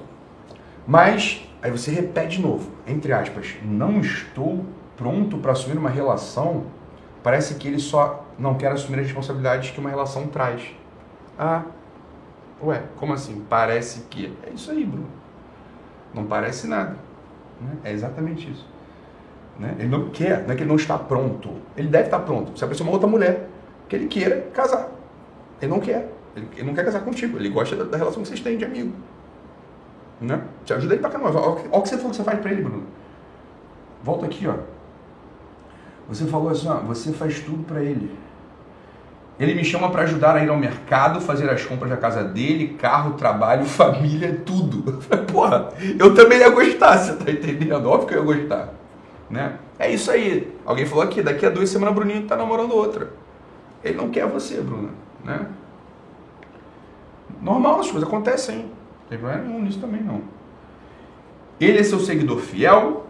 Mas, 0.87 1.47
aí 1.61 1.71
você 1.71 1.91
repete 1.91 2.37
de 2.37 2.41
novo, 2.41 2.71
entre 2.85 3.11
aspas, 3.11 3.55
não 3.63 3.99
estou 3.99 4.65
pronto 4.95 5.37
para 5.37 5.51
assumir 5.51 5.77
uma 5.77 5.89
relação, 5.89 6.65
parece 7.23 7.55
que 7.55 7.67
ele 7.67 7.79
só 7.79 8.25
não 8.37 8.55
quer 8.55 8.71
assumir 8.71 8.99
as 8.99 9.05
responsabilidades 9.05 9.71
que 9.71 9.79
uma 9.79 9.89
relação 9.89 10.27
traz. 10.27 10.61
Ah, 11.37 11.63
ué, 12.61 12.83
como 12.97 13.13
assim? 13.13 13.45
Parece 13.49 14.01
que. 14.09 14.31
É 14.45 14.51
isso 14.51 14.71
aí, 14.71 14.85
Bruno. 14.85 15.07
Não 16.13 16.25
parece 16.25 16.67
nada. 16.67 16.97
Né? 17.59 17.77
É 17.83 17.91
exatamente 17.91 18.49
isso. 18.49 18.65
Né? 19.59 19.75
Ele 19.79 19.87
não 19.87 20.09
quer, 20.09 20.43
não 20.43 20.53
é 20.53 20.55
que 20.55 20.61
ele 20.61 20.69
não 20.69 20.75
está 20.75 20.97
pronto. 20.97 21.49
Ele 21.75 21.87
deve 21.87 22.05
estar 22.05 22.19
pronto. 22.19 22.57
Se 22.57 22.63
aparecer 22.63 22.83
uma 22.83 22.91
outra 22.91 23.07
mulher 23.07 23.49
que 23.87 23.95
ele 23.95 24.07
queira 24.07 24.41
casar, 24.53 24.89
ele 25.61 25.71
não 25.71 25.79
quer. 25.79 26.11
Ele, 26.35 26.63
não 26.63 26.73
quer 26.73 26.83
casar 26.83 27.01
contigo. 27.01 27.37
Ele 27.37 27.49
gosta 27.49 27.75
da, 27.75 27.85
da 27.85 27.97
relação 27.97 28.21
que 28.21 28.27
vocês 28.27 28.41
têm 28.41 28.57
de 28.57 28.65
amigo. 28.65 28.93
Né? 30.21 30.41
Te 30.63 30.73
ajuda 30.73 30.93
ele 30.93 31.01
pra 31.01 31.09
caramba. 31.09 31.39
Olha 31.39 31.61
o 31.71 31.81
que 31.81 31.89
você 31.89 31.97
falou 31.97 32.11
que 32.11 32.17
você 32.17 32.23
faz 32.23 32.39
pra 32.39 32.51
ele, 32.51 32.61
Bruno. 32.61 32.83
Volta 34.03 34.25
aqui, 34.25 34.47
ó. 34.47 34.55
Você 36.07 36.25
falou 36.25 36.49
assim, 36.49 36.67
ó, 36.67 36.75
você 36.75 37.11
faz 37.11 37.39
tudo 37.39 37.63
para 37.63 37.81
ele. 37.81 38.15
Ele 39.39 39.53
me 39.53 39.65
chama 39.65 39.89
para 39.91 40.03
ajudar 40.03 40.35
a 40.35 40.43
ir 40.43 40.49
ao 40.49 40.57
mercado, 40.57 41.19
fazer 41.19 41.49
as 41.49 41.65
compras 41.65 41.89
da 41.89 41.97
casa 41.97 42.23
dele, 42.23 42.77
carro, 42.79 43.13
trabalho, 43.13 43.65
família, 43.65 44.41
tudo. 44.45 44.93
Porra, 45.31 45.69
eu 45.99 46.13
também 46.13 46.39
ia 46.39 46.49
gostar, 46.49 46.97
você 46.97 47.15
tá 47.15 47.31
entendendo? 47.31 47.89
Óbvio 47.89 48.07
que 48.07 48.13
eu 48.13 48.19
ia 48.19 48.37
gostar. 48.37 48.73
Né? 49.29 49.57
É 49.77 49.91
isso 49.91 50.09
aí. 50.09 50.55
Alguém 50.65 50.85
falou 50.85 51.03
aqui, 51.03 51.21
daqui 51.21 51.45
a 51.45 51.49
duas 51.49 51.69
semanas 51.69 51.95
Bruninho 51.95 52.27
tá 52.27 52.37
namorando 52.37 52.71
outra. 52.71 53.11
Ele 53.83 53.97
não 53.97 54.09
quer 54.09 54.25
você, 54.27 54.61
Bruno. 54.61 54.91
Né? 55.23 55.47
Normal, 57.41 57.81
as 57.81 57.91
coisas 57.91 58.07
acontecem. 58.07 58.71
Não 59.05 59.09
tem 59.09 59.17
problema 59.19 59.43
nenhum 59.43 59.61
nisso 59.61 59.79
também, 59.79 60.01
não. 60.01 60.21
Ele 61.59 61.77
é 61.77 61.83
seu 61.83 61.99
seguidor 61.99 62.39
fiel 62.39 63.05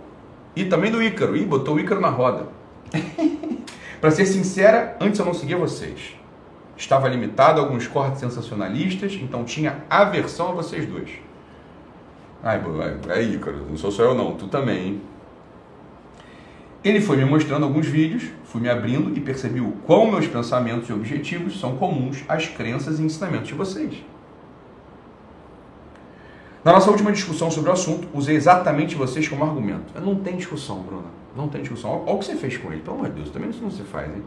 e 0.56 0.66
também 0.66 0.92
do 0.92 1.02
Ícaro. 1.02 1.36
Ih, 1.38 1.46
botou 1.46 1.76
o 1.76 1.80
Ícaro 1.80 2.02
na 2.02 2.10
roda. 2.10 2.48
Para 4.02 4.12
ser 4.12 4.26
sincera, 4.26 4.98
antes 5.00 5.20
eu 5.20 5.26
não 5.26 5.34
seguia 5.34 5.58
vocês. 5.58 6.16
Estava 6.78 7.08
limitado 7.08 7.60
a 7.60 7.64
alguns 7.64 7.88
cortes 7.88 8.20
sensacionalistas, 8.20 9.14
então 9.14 9.46
tinha 9.46 9.84
aversão 9.90 10.50
a 10.50 10.52
vocês 10.52 10.86
dois. 10.86 11.10
Ai, 12.44 12.62
é 13.10 13.22
Ícaro, 13.24 13.66
não 13.70 13.78
sou 13.78 13.92
só 13.92 14.04
eu 14.04 14.14
não, 14.14 14.36
tu 14.36 14.48
também, 14.48 14.88
hein? 14.88 15.02
Ele 16.84 17.02
foi 17.02 17.18
me 17.18 17.26
mostrando 17.26 17.64
alguns 17.64 17.88
vídeos, 17.88 18.26
fui 18.44 18.62
me 18.62 18.70
abrindo 18.70 19.18
e 19.18 19.20
percebi 19.20 19.60
o 19.60 19.72
quão 19.88 20.12
meus 20.12 20.28
pensamentos 20.28 20.88
e 20.88 20.94
objetivos 20.94 21.60
são 21.60 21.78
comuns 21.78 22.24
às 22.28 22.48
crenças 22.48 23.00
e 23.00 23.04
ensinamentos 23.04 23.48
de 23.48 23.56
vocês. 23.56 23.96
Na 26.66 26.74
nossa 26.74 26.90
última 26.90 27.12
discussão 27.12 27.52
sobre 27.52 27.70
o 27.70 27.74
assunto, 27.74 28.08
usei 28.12 28.36
exatamente 28.36 28.96
vocês 28.96 29.28
como 29.28 29.44
argumento. 29.44 29.94
Não 30.02 30.16
tem 30.16 30.36
discussão, 30.36 30.82
Bruna. 30.82 31.10
Não 31.38 31.48
tem 31.48 31.62
discussão. 31.62 31.92
Olha 31.92 32.16
o 32.16 32.18
que 32.18 32.26
você 32.26 32.36
fez 32.36 32.58
com 32.58 32.74
ele. 32.74 32.82
Pelo 32.82 32.98
amor 32.98 33.10
de 33.10 33.18
Deus, 33.18 33.30
também 33.30 33.52
isso 33.52 33.62
não 33.62 33.70
se 33.70 33.84
faz, 33.84 34.12
hein? 34.12 34.24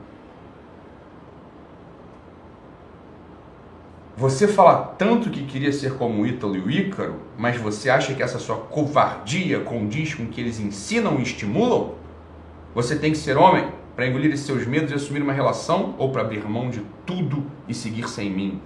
Você 4.17 4.47
fala 4.47 4.95
tanto 4.97 5.31
que 5.31 5.45
queria 5.47 5.73
ser 5.73 5.95
como 5.95 6.25
Ítalo 6.25 6.55
e 6.55 6.61
o 6.61 6.71
Ícaro, 6.71 7.17
mas 7.37 7.57
você 7.57 7.91
acha 7.91 8.15
que 8.15 8.23
essa 8.23 8.39
sua 8.39 8.57
covardia 8.57 9.59
condiz 9.61 10.15
com 10.15 10.23
o 10.23 10.29
que 10.29 10.41
eles 10.41 10.61
ensinam 10.61 11.19
e 11.19 11.23
estimulam? 11.23 11.95
Você 12.73 12.97
tem 12.97 13.11
que 13.11 13.19
ser 13.19 13.37
homem 13.37 13.67
para 13.97 14.07
engolir 14.07 14.37
seus 14.39 14.65
medos 14.65 14.93
e 14.93 14.95
assumir 14.95 15.23
uma 15.23 15.33
relação 15.33 15.97
ou 15.99 16.13
para 16.13 16.23
abrir 16.23 16.49
mão 16.49 16.71
de 16.71 16.83
tudo 17.05 17.45
e 17.67 17.75
seguir 17.75 18.09
sem 18.09 18.31
mim? 18.31 18.61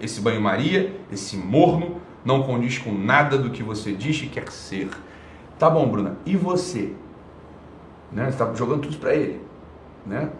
Esse 0.00 0.20
banho-maria, 0.20 0.94
esse 1.10 1.36
morno, 1.36 2.00
não 2.24 2.42
condiz 2.42 2.78
com 2.78 2.92
nada 2.92 3.36
do 3.36 3.50
que 3.50 3.62
você 3.62 3.92
diz 3.92 4.20
que 4.20 4.28
quer 4.28 4.50
ser. 4.50 4.88
Tá 5.58 5.68
bom, 5.68 5.88
Bruna, 5.88 6.16
e 6.24 6.36
você? 6.36 6.92
Né? 8.10 8.24
Você 8.24 8.30
está 8.30 8.52
jogando 8.54 8.82
tudo 8.82 8.96
para 8.98 9.14
ele. 9.14 9.40
Né? 10.06 10.30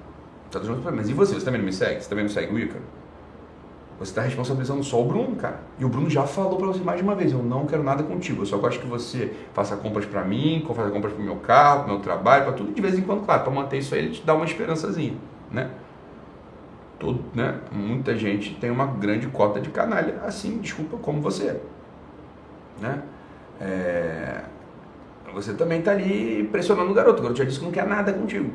Tá 0.50 0.58
jogando 0.60 0.76
tudo 0.76 0.82
pra 0.82 0.92
ele. 0.92 1.00
Mas 1.00 1.10
e 1.10 1.12
você? 1.12 1.34
Você 1.34 1.44
também 1.44 1.60
não 1.60 1.66
me 1.66 1.72
segue? 1.72 2.02
Você 2.02 2.08
também 2.08 2.24
não 2.24 2.30
segue 2.30 2.54
o 2.54 2.58
Ícaro? 2.58 2.82
Você 3.98 4.10
está 4.10 4.22
responsabilizando 4.22 4.82
só 4.82 5.00
o 5.00 5.04
Bruno, 5.04 5.36
cara. 5.36 5.60
E 5.78 5.84
o 5.84 5.88
Bruno 5.88 6.10
já 6.10 6.24
falou 6.24 6.56
para 6.56 6.66
você 6.66 6.82
mais 6.82 6.98
de 6.98 7.04
uma 7.04 7.14
vez: 7.14 7.32
eu 7.32 7.42
não 7.42 7.66
quero 7.66 7.84
nada 7.84 8.02
contigo. 8.02 8.42
Eu 8.42 8.46
só 8.46 8.58
gosto 8.58 8.80
que 8.80 8.86
você 8.86 9.32
faça 9.54 9.76
compras 9.76 10.04
para 10.06 10.24
mim, 10.24 10.64
faça 10.66 10.90
compras 10.90 11.12
para 11.12 11.22
o 11.22 11.24
meu 11.24 11.36
carro, 11.36 11.84
para 11.84 11.92
meu 11.92 12.00
trabalho, 12.00 12.44
para 12.44 12.52
tudo 12.54 12.72
de 12.72 12.82
vez 12.82 12.98
em 12.98 13.02
quando, 13.02 13.24
claro. 13.24 13.44
Para 13.44 13.52
manter 13.52 13.78
isso 13.78 13.94
aí, 13.94 14.06
ele 14.06 14.10
te 14.10 14.26
dá 14.26 14.34
uma 14.34 14.44
esperançazinha, 14.44 15.14
né? 15.50 15.70
Todo, 16.98 17.22
né? 17.32 17.60
Muita 17.70 18.16
gente 18.16 18.54
tem 18.56 18.70
uma 18.70 18.86
grande 18.86 19.28
cota 19.28 19.60
de 19.60 19.70
canalha, 19.70 20.20
assim, 20.24 20.58
desculpa, 20.58 20.96
como 20.96 21.20
você. 21.20 21.60
Né? 22.82 23.02
É... 23.60 24.42
Você 25.32 25.54
também 25.54 25.78
está 25.78 25.92
ali 25.92 26.48
pressionando 26.52 26.90
o 26.90 26.94
garoto. 26.94 27.20
O 27.20 27.22
garoto 27.22 27.38
já 27.38 27.44
disse 27.44 27.58
que 27.58 27.64
não 27.64 27.72
quer 27.72 27.86
nada 27.86 28.12
contigo. 28.12 28.50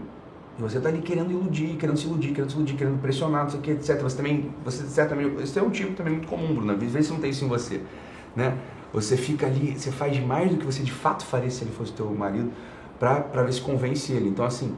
E 0.57 0.61
você 0.61 0.77
está 0.77 0.89
ali 0.89 1.01
querendo 1.01 1.31
iludir, 1.31 1.75
querendo 1.77 1.97
se 1.97 2.05
iludir, 2.05 2.33
querendo 2.33 2.49
se 2.49 2.55
iludir, 2.55 2.75
querendo 2.75 3.01
pressionar, 3.01 3.43
não 3.43 3.49
sei 3.49 3.59
o 3.59 3.63
que, 3.63 3.71
etc. 3.71 4.01
Você 4.01 4.17
também, 4.17 4.51
você 4.63 4.83
certamente, 4.85 5.41
esse 5.41 5.57
é 5.57 5.61
um 5.63 5.69
tipo 5.69 5.93
também 5.93 6.13
muito 6.13 6.27
comum, 6.27 6.53
Bruno. 6.53 6.73
Às 6.73 6.79
vezes 6.79 7.09
não 7.09 7.19
tem 7.19 7.29
isso 7.29 7.45
em 7.45 7.47
você, 7.47 7.81
né? 8.35 8.57
Você 8.93 9.17
fica 9.17 9.45
ali, 9.45 9.77
você 9.77 9.91
faz 9.91 10.19
mais 10.19 10.49
do 10.49 10.57
que 10.57 10.65
você 10.65 10.81
de 10.81 10.91
fato 10.91 11.25
faria 11.25 11.49
se 11.49 11.63
ele 11.63 11.71
fosse 11.71 11.93
teu 11.93 12.09
marido, 12.11 12.51
para 12.99 13.43
ver 13.43 13.53
se 13.53 13.61
convence 13.61 14.11
ele. 14.11 14.29
Então, 14.29 14.45
assim, 14.45 14.75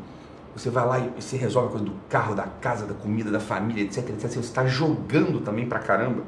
você 0.56 0.70
vai 0.70 0.86
lá 0.86 1.00
e 1.00 1.22
você 1.22 1.38
resolve 1.38 1.70
a 1.70 1.72
coisa 1.72 1.86
do 1.86 1.94
carro, 2.10 2.36
da 2.36 2.44
casa, 2.44 2.86
da 2.86 2.94
comida, 2.94 3.32
da 3.32 3.40
família, 3.40 3.84
etc, 3.84 4.10
etc. 4.10 4.30
Você 4.30 4.40
está 4.40 4.66
jogando 4.66 5.42
também 5.42 5.68
pra 5.68 5.80
caramba. 5.80 6.24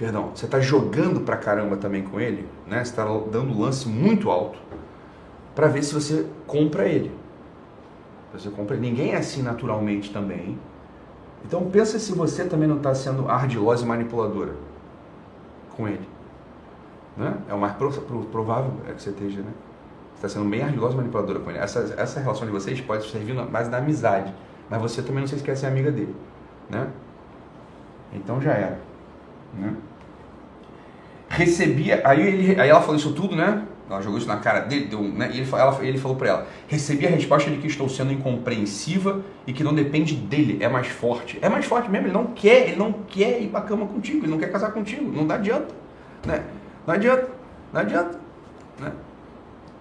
Perdão, 0.00 0.30
você 0.34 0.46
está 0.46 0.58
jogando 0.60 1.20
pra 1.20 1.36
caramba 1.36 1.76
também 1.76 2.02
com 2.02 2.18
ele, 2.18 2.48
né? 2.66 2.82
Você 2.82 2.90
está 2.90 3.04
dando 3.04 3.60
lance 3.60 3.86
muito 3.86 4.30
alto 4.30 4.58
para 5.54 5.66
ver 5.66 5.82
se 5.82 5.92
você 5.92 6.26
compra 6.46 6.88
ele. 6.88 7.12
Você 8.32 8.48
compra 8.48 8.76
ele. 8.76 8.88
Ninguém 8.88 9.12
é 9.12 9.18
assim 9.18 9.42
naturalmente 9.42 10.10
também. 10.10 10.58
Então 11.44 11.68
pensa 11.68 11.98
se 11.98 12.12
você 12.12 12.46
também 12.46 12.66
não 12.66 12.78
está 12.78 12.94
sendo 12.94 13.28
ardilosa 13.28 13.84
e 13.84 13.86
manipuladora 13.86 14.54
com 15.76 15.86
ele. 15.86 16.08
Né? 17.14 17.36
É 17.46 17.52
o 17.52 17.58
mais 17.58 17.74
provável 17.74 18.72
é 18.88 18.94
que 18.94 19.02
você 19.02 19.10
esteja, 19.10 19.42
né? 19.42 19.52
está 20.14 20.30
sendo 20.30 20.48
bem 20.48 20.62
ardilosa 20.62 20.94
e 20.94 20.96
manipuladora 20.96 21.40
com 21.40 21.50
ele. 21.50 21.58
Essa, 21.58 21.94
essa 21.98 22.20
relação 22.20 22.46
de 22.46 22.52
vocês 22.52 22.80
pode 22.80 23.06
servir 23.10 23.34
na 23.34 23.44
da 23.44 23.76
amizade, 23.76 24.34
mas 24.70 24.80
você 24.80 25.02
também 25.02 25.20
não 25.20 25.28
se 25.28 25.36
quer 25.36 25.58
ser 25.58 25.66
amiga 25.66 25.92
dele, 25.92 26.16
né? 26.70 26.88
Então 28.14 28.40
já 28.40 28.52
era, 28.52 28.80
né? 29.52 29.76
Recebia, 31.40 32.02
aí, 32.04 32.20
ele, 32.20 32.60
aí 32.60 32.68
ela 32.68 32.82
falou 32.82 32.96
isso 32.96 33.14
tudo, 33.14 33.34
né? 33.34 33.62
Ela 33.88 34.02
jogou 34.02 34.18
isso 34.18 34.28
na 34.28 34.36
cara 34.36 34.60
dele, 34.60 34.84
deu, 34.84 35.02
né? 35.02 35.30
E 35.32 35.40
ele, 35.40 35.48
ela, 35.50 35.78
ele 35.82 35.96
falou 35.96 36.14
para 36.14 36.28
ela: 36.28 36.46
recebi 36.68 37.06
a 37.06 37.10
resposta 37.10 37.50
de 37.50 37.56
que 37.56 37.66
estou 37.66 37.88
sendo 37.88 38.12
incompreensiva 38.12 39.22
e 39.46 39.52
que 39.54 39.64
não 39.64 39.74
depende 39.74 40.14
dele, 40.14 40.58
é 40.60 40.68
mais 40.68 40.88
forte. 40.88 41.38
É 41.40 41.48
mais 41.48 41.64
forte 41.64 41.90
mesmo, 41.90 42.08
ele 42.08 42.12
não 42.12 42.26
quer, 42.26 42.68
ele 42.68 42.76
não 42.76 42.92
quer 42.92 43.40
ir 43.40 43.48
pra 43.48 43.62
cama 43.62 43.86
contigo, 43.86 44.18
ele 44.18 44.30
não 44.30 44.38
quer 44.38 44.52
casar 44.52 44.70
contigo, 44.72 45.10
não 45.10 45.26
dá 45.26 45.36
adianta, 45.36 45.74
né? 46.26 46.44
Não 46.86 46.94
adianta, 46.94 47.28
não 47.72 47.80
adianta, 47.80 48.20
né? 48.78 48.92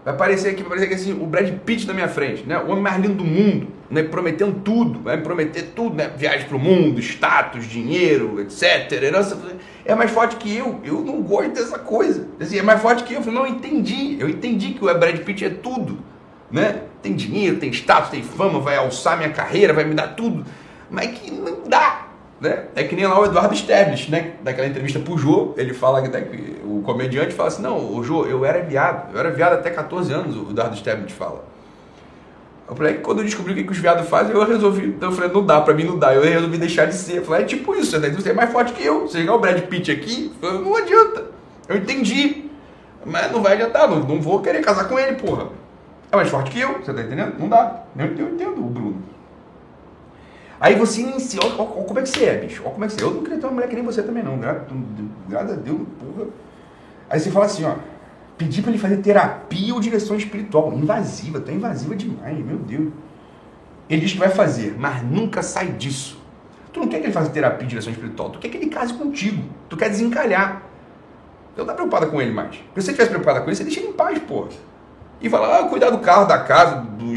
Vai 0.04 0.16
parecer 0.16 0.50
aqui, 0.50 0.64
vai 0.64 0.88
que 0.88 0.94
assim, 0.94 1.12
o 1.12 1.26
Brad 1.26 1.52
Pitt 1.66 1.86
na 1.86 1.94
minha 1.94 2.08
frente, 2.08 2.44
né? 2.48 2.58
O 2.58 2.70
homem 2.70 2.82
mais 2.82 2.98
lindo 2.98 3.16
do 3.16 3.26
mundo, 3.26 3.68
né? 3.92 4.02
Prometendo 4.02 4.62
tudo, 4.62 5.02
vai 5.02 5.18
me 5.18 5.24
prometer 5.24 5.74
tudo, 5.76 5.96
né? 5.96 6.10
Viagem 6.16 6.48
pro 6.48 6.58
mundo, 6.58 7.02
status, 7.02 7.66
dinheiro, 7.66 8.40
etc. 8.40 8.92
Herança. 8.92 9.38
É 9.84 9.94
mais 9.94 10.10
forte 10.10 10.38
que 10.38 10.56
eu. 10.56 10.80
Eu 10.86 11.02
não 11.02 11.22
gosto 11.22 11.52
dessa 11.52 11.78
coisa. 11.78 12.28
Assim, 12.40 12.58
é 12.58 12.62
mais 12.62 12.82
forte 12.82 13.04
que 13.04 13.14
eu. 13.14 13.18
Eu 13.18 13.24
falei, 13.24 13.40
não, 13.40 13.46
eu 13.46 13.54
entendi. 13.54 14.18
Eu 14.20 14.30
entendi 14.30 14.74
que 14.74 14.84
o 14.84 14.98
Brad 14.98 15.18
Pitt 15.18 15.44
é 15.44 15.50
tudo, 15.50 16.00
né? 16.50 16.84
Tem 17.02 17.14
dinheiro, 17.14 17.58
tem 17.58 17.70
status, 17.70 18.10
tem 18.10 18.24
fama, 18.24 18.60
vai 18.62 18.78
alçar 18.78 19.18
minha 19.18 19.32
carreira, 19.32 19.74
vai 19.74 19.84
me 19.84 19.96
dar 19.96 20.16
tudo. 20.16 20.46
Mas 20.90 21.08
que 21.12 21.30
não 21.30 21.64
dá. 21.68 21.99
Né? 22.39 22.65
É 22.73 22.84
que 22.84 22.95
nem 22.95 23.06
lá 23.06 23.19
o 23.19 23.25
Eduardo 23.25 23.54
Stablish, 23.54 24.10
né? 24.10 24.34
Daquela 24.41 24.67
entrevista 24.67 24.99
pro 24.99 25.17
Jô, 25.17 25.54
ele 25.58 25.73
fala 25.73 26.02
que 26.02 26.58
o 26.63 26.82
comediante 26.82 27.34
fala 27.34 27.49
assim: 27.49 27.62
Não, 27.62 27.93
o 27.93 28.04
Jô, 28.04 28.25
eu 28.25 28.45
era 28.45 28.63
viado, 28.63 29.13
eu 29.13 29.19
era 29.19 29.30
viado 29.30 29.54
até 29.54 29.69
14 29.69 30.13
anos, 30.13 30.36
o 30.38 30.52
Eduardo 30.52 30.75
Stablish 30.75 31.13
fala. 31.13 31.43
Eu 32.69 32.75
falei, 32.75 32.95
quando 32.95 33.19
eu 33.19 33.25
descobri 33.25 33.54
o 33.54 33.56
que, 33.56 33.63
que 33.63 33.71
os 33.71 33.80
viados 33.80 34.08
fazem, 34.08 34.34
eu 34.34 34.45
resolvi. 34.45 34.86
Então 34.86 35.10
eu 35.10 35.15
falei, 35.15 35.32
não 35.32 35.43
dá, 35.43 35.60
pra 35.60 35.73
mim 35.73 35.86
não 35.86 35.97
dá. 35.97 36.13
Eu 36.13 36.21
resolvi 36.21 36.56
deixar 36.60 36.86
de 36.86 36.93
ser. 36.93 37.17
Eu 37.17 37.25
falei, 37.25 37.41
é 37.41 37.45
tipo 37.45 37.75
isso, 37.75 37.99
né? 37.99 38.10
você 38.10 38.30
é 38.30 38.34
mais 38.34 38.52
forte 38.52 38.73
que 38.73 38.86
eu. 38.86 39.08
Você 39.08 39.17
chegar 39.17 39.34
o 39.34 39.39
Brad 39.39 39.60
Pitt 39.63 39.91
aqui, 39.91 40.32
não 40.39 40.75
adianta. 40.75 41.25
Eu 41.67 41.78
entendi. 41.78 42.45
Mas 43.04 43.32
não 43.32 43.41
vai 43.41 43.54
adiantar, 43.54 43.89
não, 43.89 43.99
não 44.02 44.21
vou 44.21 44.39
querer 44.41 44.62
casar 44.62 44.88
com 44.88 44.99
ele, 44.99 45.15
porra. 45.15 45.47
É 46.12 46.15
mais 46.15 46.30
forte 46.30 46.52
que 46.52 46.60
eu, 46.60 46.80
você 46.80 46.93
tá 46.93 47.02
entendendo? 47.02 47.39
Não 47.39 47.49
dá. 47.49 47.84
Eu, 47.97 48.06
eu 48.06 48.30
entendo 48.30 48.60
o. 48.60 48.88
Aí 50.60 50.76
você 50.76 51.02
inicia, 51.02 51.39
olha, 51.41 51.56
como 51.56 52.00
é 52.00 52.02
que 52.02 52.10
você 52.10 52.26
é, 52.26 52.38
bicho. 52.38 52.62
Olha 52.63 52.74
como 52.74 52.84
é 52.84 52.88
que 52.88 52.93
você 52.93 53.02
é. 53.02 53.08
Eu 53.08 53.12
não 53.12 53.24
queria 53.24 53.39
ter 53.39 53.45
uma 53.45 53.54
mulher 53.54 53.69
que 53.69 53.76
nem 53.76 53.84
você 53.84 54.04
também, 54.04 54.22
não. 54.22 54.38
Graças 55.28 55.52
a 55.54 55.56
Deus, 55.56 55.80
porra. 56.00 56.28
Aí 57.10 57.19
você 57.19 57.32
fala 57.32 57.45
assim, 57.45 57.63
ó. 57.63 57.76
Pedir 58.38 58.62
para 58.62 58.72
ele 58.72 58.80
fazer 58.80 58.98
terapia 58.98 59.74
ou 59.74 59.80
direção 59.80 60.15
espiritual. 60.15 60.74
Invasiva, 60.74 61.39
tá 61.39 61.52
invasiva 61.52 61.95
demais, 61.95 62.38
meu 62.38 62.58
Deus. 62.58 62.91
Ele 63.89 64.02
diz 64.02 64.13
que 64.13 64.19
vai 64.19 64.30
fazer, 64.30 64.76
mas 64.78 65.02
nunca 65.04 65.41
sai 65.41 65.69
disso. 65.69 66.22
Tu 66.72 66.80
não 66.80 66.88
quer 66.88 67.00
que 67.00 67.08
ele 67.08 67.13
faça 67.13 67.30
terapia 67.32 67.65
e 67.65 67.67
direção 67.67 67.91
espiritual, 67.91 68.30
tu 68.30 68.39
quer 68.39 68.50
que 68.50 68.58
ele 68.58 68.67
case 68.67 68.93
contigo. 68.93 69.43
Tu 69.67 69.76
quer 69.76 69.89
desencalhar. 69.89 70.62
Tu 71.56 71.60
não 71.60 71.65
tá 71.65 71.74
preocupada 71.74 72.06
com 72.06 72.22
ele 72.22 72.32
mais. 72.32 72.56
Se 72.56 72.62
você 72.76 72.91
estivesse 72.91 73.10
preocupada 73.10 73.41
com 73.41 73.48
ele, 73.48 73.56
você 73.56 73.63
deixa 73.63 73.80
ele 73.80 73.89
em 73.89 73.93
paz, 73.93 74.19
porra. 74.19 74.50
E 75.22 75.30
fala, 75.30 75.60
ah, 75.60 75.64
cuidar 75.68 75.90
do 75.90 76.00
carro, 76.00 76.26
da 76.26 76.40
casa, 76.40 76.78
do 76.78 77.14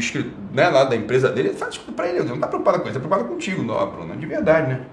né, 0.51 0.69
lá 0.69 0.83
da 0.83 0.95
empresa 0.95 1.29
dele, 1.29 1.53
faz 1.53 1.77
tudo 1.77 1.93
pra 1.93 2.07
ele. 2.07 2.23
Não 2.23 2.39
tá 2.39 2.47
preocupado 2.47 2.79
com 2.79 2.85
ele, 2.85 2.93
tá 2.93 2.99
preocupado 2.99 3.29
contigo, 3.29 3.63
não, 3.63 3.91
Bruno. 3.91 4.15
De 4.15 4.25
verdade, 4.25 4.67
né? 4.67 4.85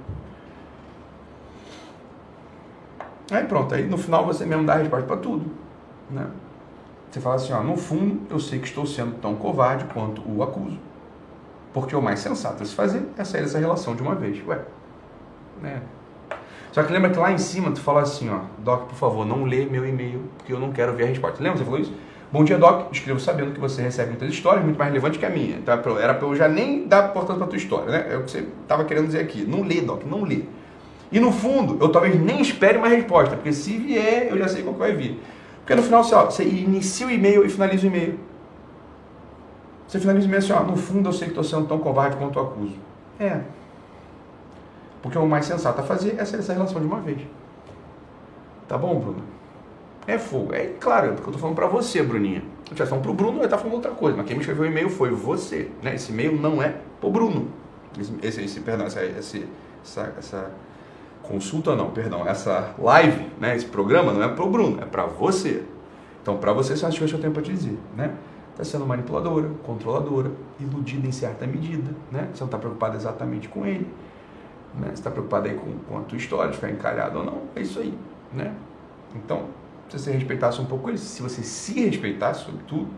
Aí 3.31 3.44
pronto, 3.44 3.75
aí 3.75 3.87
no 3.87 3.96
final 3.96 4.27
você 4.27 4.44
mesmo 4.44 4.64
dá 4.64 4.75
a 4.75 4.77
resposta 4.77 5.07
pra 5.07 5.16
tudo. 5.16 5.51
Né? 6.11 6.27
Você 7.11 7.20
fala 7.20 7.37
assim, 7.37 7.53
ó, 7.53 7.62
no 7.62 7.77
fundo 7.77 8.20
eu 8.31 8.40
sei 8.40 8.59
que 8.59 8.66
estou 8.66 8.87
sendo 8.87 9.16
tão 9.20 9.35
covarde 9.37 9.85
quanto 9.92 10.23
o 10.29 10.42
acuso. 10.42 10.79
Porque 11.73 11.94
o 11.94 12.03
mais 12.03 12.18
sensato 12.18 12.62
a 12.62 12.66
se 12.66 12.75
fazer 12.75 13.03
é 13.16 13.25
sair 13.25 13.42
dessa 13.42 13.59
relação 13.59 13.94
de 13.94 14.03
uma 14.03 14.14
vez. 14.14 14.44
Ué, 14.46 14.61
né? 15.62 15.83
Só 16.73 16.83
que 16.83 16.92
lembra 16.92 17.11
que 17.11 17.18
lá 17.18 17.33
em 17.33 17.38
cima 17.38 17.70
tu 17.73 17.81
fala 17.81 18.03
assim, 18.03 18.31
ó, 18.31 18.40
Doc, 18.59 18.88
por 18.88 18.94
favor, 18.94 19.27
não 19.27 19.44
lê 19.44 19.66
meu 19.66 19.87
e-mail, 19.87 20.23
porque 20.37 20.53
eu 20.53 20.59
não 20.59 20.73
quero 20.73 20.92
ver 20.94 21.05
a 21.05 21.07
resposta. 21.07 21.42
Lembra 21.42 21.59
que 21.59 21.59
você 21.59 21.64
falou 21.64 21.81
isso? 21.81 21.92
Bom 22.32 22.44
dia, 22.44 22.56
Doc. 22.56 22.92
Escrevo 22.92 23.18
sabendo 23.18 23.52
que 23.52 23.58
você 23.58 23.82
recebe 23.82 24.10
muitas 24.10 24.28
histórias, 24.28 24.64
muito 24.64 24.78
mais 24.78 24.88
relevantes 24.90 25.18
que 25.18 25.26
a 25.26 25.30
minha. 25.30 25.56
Então, 25.56 25.74
era 25.98 26.14
para 26.14 26.28
eu 26.28 26.36
já 26.36 26.46
nem 26.46 26.86
dar 26.86 27.10
importância 27.10 27.38
para 27.38 27.46
tua 27.48 27.56
história, 27.56 27.90
né? 27.90 28.06
É 28.08 28.16
o 28.16 28.22
que 28.22 28.30
você 28.30 28.46
estava 28.62 28.84
querendo 28.84 29.06
dizer 29.06 29.18
aqui. 29.18 29.44
Não 29.44 29.62
lê, 29.62 29.80
Doc, 29.80 30.04
não 30.04 30.22
lê. 30.22 30.42
E 31.10 31.18
no 31.18 31.32
fundo, 31.32 31.76
eu 31.80 31.88
talvez 31.88 32.14
nem 32.20 32.40
espere 32.40 32.78
uma 32.78 32.86
resposta, 32.86 33.34
porque 33.34 33.52
se 33.52 33.76
vier, 33.76 34.28
eu 34.30 34.38
já 34.38 34.46
sei 34.46 34.62
qual 34.62 34.74
que 34.74 34.78
vai 34.78 34.92
vir. 34.92 35.20
Porque 35.58 35.74
no 35.74 35.82
final, 35.82 36.04
você, 36.04 36.14
ó, 36.14 36.26
você 36.26 36.44
inicia 36.44 37.08
o 37.08 37.10
e-mail 37.10 37.44
e 37.44 37.48
finaliza 37.48 37.84
o 37.84 37.86
e-mail. 37.88 38.20
Você 39.88 39.98
finaliza 39.98 40.26
o 40.26 40.28
e-mail 40.28 40.38
assim, 40.38 40.52
ó, 40.52 40.62
no 40.62 40.76
fundo 40.76 41.08
eu 41.08 41.12
sei 41.12 41.26
que 41.26 41.32
estou 41.32 41.42
sendo 41.42 41.66
tão 41.66 41.80
covarde 41.80 42.16
quanto 42.16 42.38
eu 42.38 42.44
acuso. 42.44 42.76
É. 43.18 43.40
Porque 45.02 45.18
o 45.18 45.26
mais 45.26 45.46
sensato 45.46 45.80
a 45.80 45.82
fazer 45.82 46.14
é 46.16 46.24
sair 46.24 46.38
essa 46.38 46.52
relação 46.52 46.80
de 46.80 46.86
uma 46.86 47.00
vez. 47.00 47.18
Tá 48.68 48.78
bom, 48.78 49.00
Bruno? 49.00 49.39
É 50.06 50.18
fogo. 50.18 50.52
É 50.52 50.74
claro, 50.80 51.08
é 51.08 51.12
porque 51.12 51.28
eu 51.28 51.32
tô 51.32 51.38
falando 51.38 51.56
para 51.56 51.66
você, 51.66 52.02
Bruninha. 52.02 52.42
Eu 52.70 52.76
já 52.76 52.86
falando 52.86 53.04
pro 53.04 53.14
Bruno, 53.14 53.40
ele 53.40 53.48
tá 53.48 53.58
falando 53.58 53.74
outra 53.74 53.90
coisa. 53.92 54.16
Mas 54.16 54.26
quem 54.26 54.36
me 54.36 54.40
escreveu 54.40 54.64
o 54.64 54.66
e-mail 54.66 54.88
foi 54.88 55.10
você. 55.10 55.70
Né? 55.82 55.94
Esse 55.94 56.12
e-mail 56.12 56.40
não 56.40 56.62
é 56.62 56.74
pro 57.00 57.10
Bruno. 57.10 57.48
Esse, 57.98 58.12
esse, 58.22 58.44
esse 58.44 58.60
perdão, 58.60 58.86
essa, 58.86 59.04
esse, 59.04 59.46
essa, 59.82 60.14
essa 60.16 60.50
consulta 61.22 61.76
não, 61.76 61.90
perdão, 61.90 62.26
essa 62.26 62.74
live, 62.78 63.26
né, 63.38 63.54
esse 63.54 63.66
programa 63.66 64.12
não 64.12 64.22
é 64.22 64.28
pro 64.28 64.48
Bruno, 64.48 64.80
é 64.82 64.84
para 64.84 65.06
você. 65.06 65.62
Então, 66.22 66.36
para 66.36 66.52
você, 66.52 66.76
são 66.76 66.88
as 66.88 66.98
que 66.98 67.04
eu 67.04 67.20
tenho 67.20 67.32
para 67.32 67.42
te 67.42 67.52
dizer, 67.52 67.78
né? 67.96 68.14
Está 68.50 68.64
sendo 68.64 68.86
manipuladora, 68.86 69.48
controladora, 69.62 70.30
iludida 70.58 71.06
em 71.06 71.12
certa 71.12 71.46
medida, 71.46 71.94
né? 72.12 72.28
Você 72.34 72.40
não 72.40 72.46
está 72.46 72.58
preocupado 72.58 72.96
exatamente 72.96 73.48
com 73.48 73.64
ele, 73.64 73.88
né? 74.74 74.88
Você 74.88 74.94
está 74.94 75.10
preocupado 75.10 75.48
aí 75.48 75.54
com, 75.54 75.72
com 75.88 75.98
a 75.98 76.02
tua 76.02 76.18
história, 76.18 76.50
de 76.50 76.56
ficar 76.56 76.70
encalhado 76.70 77.20
ou 77.20 77.24
não, 77.24 77.42
é 77.56 77.62
isso 77.62 77.78
aí, 77.78 77.96
né? 78.34 78.52
Então, 79.14 79.44
se 79.90 79.98
você 79.98 80.12
respeitasse 80.12 80.61
um 80.61 80.66
pouco 80.66 80.88
ele, 80.88 80.98
se 80.98 81.22
você 81.22 81.42
se 81.42 81.81
respeitasse 81.81 82.44
sobretudo, 82.44 82.88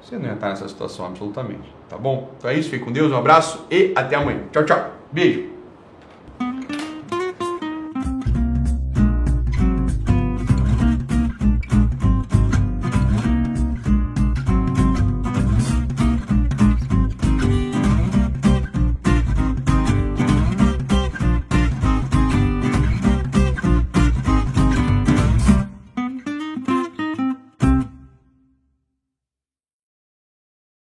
você 0.00 0.16
não 0.16 0.26
ia 0.26 0.34
estar 0.34 0.48
nessa 0.48 0.68
situação 0.68 1.06
absolutamente, 1.06 1.72
tá 1.88 1.98
bom? 1.98 2.30
Então 2.38 2.50
é 2.50 2.54
isso, 2.54 2.70
fique 2.70 2.84
com 2.84 2.92
Deus, 2.92 3.10
um 3.12 3.16
abraço 3.16 3.66
e 3.70 3.92
até 3.94 4.16
amanhã. 4.16 4.42
Tchau, 4.52 4.64
tchau. 4.64 4.92
Beijo. 5.12 5.57